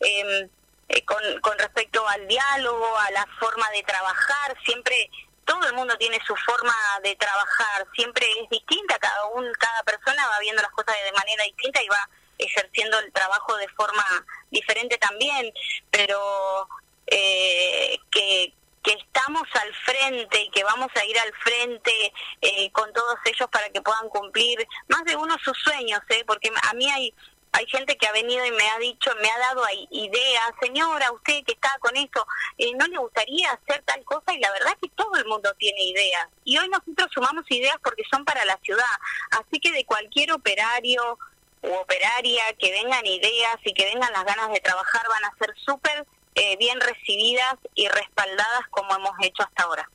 Em, 0.00 0.48
eh, 0.88 1.04
con, 1.04 1.22
con 1.40 1.56
respecto 1.58 2.06
al 2.08 2.26
diálogo, 2.26 2.98
a 2.98 3.10
la 3.12 3.24
forma 3.38 3.70
de 3.70 3.82
trabajar, 3.84 4.56
siempre 4.64 5.08
todo 5.44 5.66
el 5.68 5.74
mundo 5.74 5.96
tiene 5.98 6.18
su 6.26 6.34
forma 6.36 6.74
de 7.02 7.14
trabajar, 7.16 7.86
siempre 7.94 8.26
es 8.40 8.48
distinta, 8.50 8.98
cada 8.98 9.26
un, 9.26 9.52
cada 9.54 9.82
persona 9.84 10.26
va 10.28 10.38
viendo 10.40 10.62
las 10.62 10.70
cosas 10.72 10.96
de 11.04 11.12
manera 11.12 11.44
distinta 11.44 11.82
y 11.82 11.88
va 11.88 12.08
ejerciendo 12.38 12.98
el 12.98 13.12
trabajo 13.12 13.56
de 13.56 13.68
forma 13.68 14.04
diferente 14.50 14.96
también, 14.98 15.52
pero 15.90 16.68
eh, 17.06 17.98
que, 18.10 18.52
que 18.82 18.92
estamos 18.92 19.42
al 19.54 19.74
frente 19.74 20.42
y 20.42 20.50
que 20.50 20.64
vamos 20.64 20.88
a 20.94 21.04
ir 21.04 21.18
al 21.18 21.32
frente 21.34 22.12
eh, 22.40 22.70
con 22.72 22.92
todos 22.92 23.16
ellos 23.26 23.48
para 23.50 23.68
que 23.70 23.82
puedan 23.82 24.08
cumplir 24.08 24.66
más 24.88 25.04
de 25.04 25.16
uno 25.16 25.36
sus 25.44 25.58
sueños, 25.58 26.00
¿eh? 26.08 26.24
porque 26.26 26.50
a 26.68 26.74
mí 26.74 26.90
hay 26.90 27.14
hay 27.52 27.66
gente 27.66 27.96
que 27.96 28.06
ha 28.06 28.12
venido 28.12 28.44
y 28.44 28.52
me 28.52 28.68
ha 28.70 28.78
dicho, 28.78 29.10
me 29.20 29.28
ha 29.28 29.38
dado 29.38 29.62
ideas, 29.90 30.52
señora, 30.60 31.10
usted 31.12 31.42
que 31.44 31.52
está 31.52 31.76
con 31.80 31.96
esto, 31.96 32.24
eh, 32.58 32.72
¿no 32.76 32.86
le 32.86 32.98
gustaría 32.98 33.50
hacer 33.50 33.82
tal 33.84 34.04
cosa? 34.04 34.32
Y 34.32 34.38
la 34.38 34.52
verdad 34.52 34.72
es 34.74 34.88
que 34.88 34.94
todo 34.94 35.16
el 35.16 35.24
mundo 35.24 35.52
tiene 35.58 35.82
ideas. 35.82 36.28
Y 36.44 36.58
hoy 36.58 36.68
nosotros 36.68 37.10
sumamos 37.12 37.44
ideas 37.48 37.76
porque 37.82 38.04
son 38.10 38.24
para 38.24 38.44
la 38.44 38.56
ciudad. 38.58 38.84
Así 39.32 39.58
que 39.60 39.72
de 39.72 39.84
cualquier 39.84 40.32
operario 40.32 41.18
u 41.62 41.72
operaria 41.74 42.42
que 42.58 42.70
vengan 42.70 43.04
ideas 43.04 43.56
y 43.64 43.74
que 43.74 43.84
vengan 43.84 44.12
las 44.12 44.24
ganas 44.24 44.50
de 44.52 44.60
trabajar 44.60 45.02
van 45.08 45.24
a 45.24 45.36
ser 45.36 45.54
súper 45.64 46.06
eh, 46.40 46.56
bien 46.58 46.78
recibidas 46.80 47.56
y 47.74 47.86
respaldadas 47.88 48.66
como 48.70 48.94
hemos 48.94 49.12
hecho 49.22 49.42
hasta 49.42 49.64
ahora. 49.64 49.90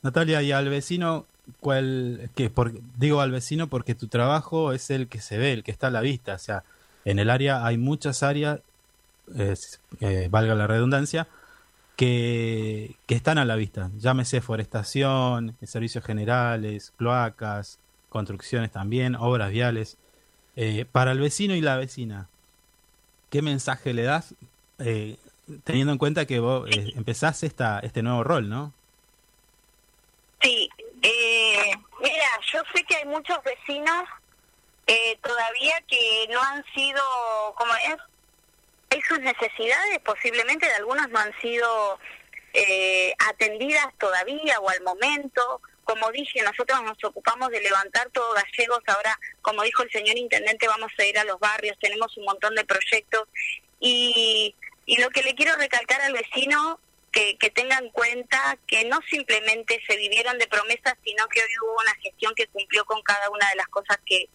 Natalia, 0.00 0.40
y 0.42 0.50
al 0.50 0.68
vecino, 0.70 1.26
¿cuál, 1.60 2.30
que 2.34 2.48
por, 2.48 2.72
digo 2.96 3.20
al 3.20 3.30
vecino 3.30 3.66
porque 3.66 3.94
tu 3.94 4.08
trabajo 4.08 4.72
es 4.72 4.90
el 4.90 5.08
que 5.08 5.20
se 5.20 5.36
ve, 5.36 5.52
el 5.52 5.62
que 5.62 5.70
está 5.70 5.88
a 5.88 5.90
la 5.90 6.00
vista, 6.00 6.34
o 6.34 6.38
sea, 6.38 6.64
en 7.04 7.18
el 7.18 7.28
área 7.28 7.66
hay 7.66 7.76
muchas 7.76 8.22
áreas, 8.22 8.60
eh, 9.36 10.28
valga 10.30 10.54
la 10.54 10.66
redundancia, 10.66 11.28
que, 11.96 12.96
que, 13.06 13.14
están 13.14 13.36
a 13.36 13.44
la 13.44 13.56
vista. 13.56 13.90
Llámese 13.98 14.40
forestación, 14.40 15.56
servicios 15.62 16.04
generales, 16.04 16.92
cloacas, 16.96 17.78
construcciones 18.08 18.70
también, 18.70 19.14
obras 19.14 19.50
viales. 19.50 19.98
Eh, 20.56 20.86
para 20.90 21.12
el 21.12 21.20
vecino 21.20 21.54
y 21.54 21.60
la 21.60 21.76
vecina, 21.76 22.28
¿qué 23.30 23.42
mensaje 23.42 23.92
le 23.92 24.02
das 24.02 24.34
eh, 24.78 25.16
teniendo 25.64 25.92
en 25.92 25.98
cuenta 25.98 26.26
que 26.26 26.38
vos 26.40 26.68
empezás 26.96 27.42
esta, 27.42 27.80
este 27.80 28.02
nuevo 28.02 28.24
rol, 28.24 28.48
no? 28.48 28.72
Sí, 30.40 30.68
mira, 32.00 32.26
yo 32.52 32.60
sé 32.74 32.84
que 32.84 32.96
hay 32.96 33.04
muchos 33.04 33.38
vecinos 33.44 34.04
eh, 34.86 35.18
todavía 35.22 35.80
que 35.86 36.26
no 36.30 36.42
han 36.42 36.64
sido, 36.74 37.02
como 37.56 37.72
es, 37.76 37.96
hay 38.90 39.00
sus 39.02 39.20
necesidades, 39.20 40.00
posiblemente 40.04 40.66
de 40.66 40.74
algunos 40.74 41.08
no 41.10 41.18
han 41.18 41.32
sido 41.40 41.98
eh, 42.52 43.14
atendidas 43.30 43.86
todavía 43.98 44.58
o 44.60 44.68
al 44.68 44.82
momento. 44.82 45.60
Como 45.84 46.10
dije, 46.10 46.42
nosotros 46.42 46.82
nos 46.82 47.02
ocupamos 47.04 47.48
de 47.50 47.60
levantar 47.60 48.10
todo 48.10 48.34
gallegos. 48.34 48.80
Ahora, 48.86 49.18
como 49.40 49.62
dijo 49.62 49.82
el 49.82 49.90
señor 49.90 50.16
intendente, 50.16 50.68
vamos 50.68 50.92
a 50.98 51.04
ir 51.04 51.18
a 51.18 51.24
los 51.24 51.38
barrios, 51.38 51.78
tenemos 51.80 52.16
un 52.16 52.24
montón 52.24 52.54
de 52.54 52.64
proyectos. 52.64 53.28
Y, 53.80 54.54
y 54.86 55.00
lo 55.00 55.10
que 55.10 55.22
le 55.22 55.34
quiero 55.34 55.56
recalcar 55.56 56.00
al 56.02 56.12
vecino 56.12 56.80
que, 57.10 57.36
que 57.38 57.50
tengan 57.50 57.84
en 57.84 57.90
cuenta 57.90 58.58
que 58.66 58.84
no 58.84 58.98
simplemente 59.10 59.82
se 59.86 59.96
vivieron 59.96 60.38
de 60.38 60.46
promesas, 60.46 60.94
sino 61.04 61.26
que 61.28 61.40
hoy 61.40 61.50
hubo 61.62 61.80
una 61.80 61.94
gestión 61.96 62.34
que 62.34 62.46
cumplió 62.48 62.84
con 62.84 63.02
cada 63.02 63.28
una 63.30 63.48
de 63.50 63.56
las 63.56 63.68
cosas 63.68 63.98
que, 64.06 64.28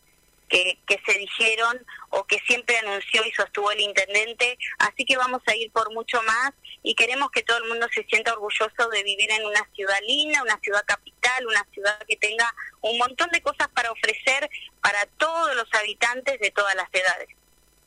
que, 0.48 1.02
se 1.06 1.18
dijeron 1.18 1.86
o 2.10 2.26
que 2.26 2.40
siempre 2.48 2.78
anunció 2.78 3.26
y 3.26 3.32
sostuvo 3.32 3.72
el 3.72 3.80
intendente. 3.80 4.58
Así 4.80 5.06
que 5.06 5.18
vamos 5.18 5.42
a 5.48 5.56
ir 5.56 5.72
por 5.72 5.92
mucho 5.94 6.22
más 6.24 6.52
y 6.84 6.96
queremos 6.96 7.32
que 7.32 7.44
todo 7.44 7.58
el 7.58 7.66
mundo 7.66 7.88
se 7.94 8.04
sienta 8.06 8.34
orgulloso 8.34 8.90
de 8.92 9.04
vivir 9.04 9.32
en 9.32 9.46
una 9.46 9.68
ciudad 9.76 9.98
linda, 10.06 10.42
una 10.44 10.60
ciudad 10.60 10.84
capital, 10.86 11.48
una 11.48 11.66
ciudad 11.74 12.00
que 12.08 12.16
tenga 12.16 12.54
un 12.82 12.98
montón 12.98 13.30
de 13.32 13.42
cosas 13.42 13.68
para 13.70 13.92
ofrecer 13.92 14.50
para 14.82 15.06
todos 15.18 15.56
los 15.56 15.68
habitantes 15.74 16.40
de 16.40 16.52
todas 16.52 16.76
las 16.76 16.90
edades. 16.94 17.30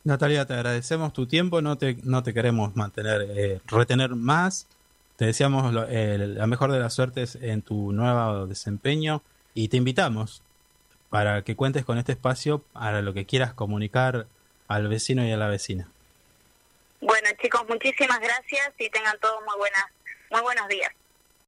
Natalia, 0.05 0.47
te 0.47 0.55
agradecemos 0.55 1.13
tu 1.13 1.27
tiempo, 1.27 1.61
no 1.61 1.77
te, 1.77 1.97
no 2.05 2.23
te 2.23 2.33
queremos 2.33 2.75
mantener, 2.75 3.27
eh, 3.31 3.61
retener 3.67 4.11
más. 4.11 4.67
Te 5.17 5.27
deseamos 5.27 5.75
la 5.75 6.47
mejor 6.47 6.73
de 6.73 6.79
las 6.79 6.95
suertes 6.95 7.37
en 7.43 7.61
tu 7.61 7.93
nuevo 7.93 8.47
desempeño 8.47 9.23
y 9.53 9.69
te 9.69 9.77
invitamos 9.77 10.43
para 11.11 11.43
que 11.43 11.57
cuentes 11.57 11.85
con 11.85 11.99
este 11.99 12.13
espacio 12.13 12.61
para 12.73 13.03
lo 13.03 13.13
que 13.13 13.27
quieras 13.27 13.53
comunicar 13.53 14.27
al 14.69 14.89
vecino 14.89 15.27
y 15.27 15.33
a 15.33 15.37
la 15.37 15.49
vecina. 15.49 15.89
Bueno 17.03 17.29
chicos, 17.43 17.63
muchísimas 17.69 18.21
gracias 18.21 18.73
y 18.79 18.89
tengan 18.89 19.19
todos 19.21 19.41
muy 19.45 19.59
buenas, 19.59 19.85
muy 20.31 20.41
buenos 20.41 20.69
días. 20.69 20.91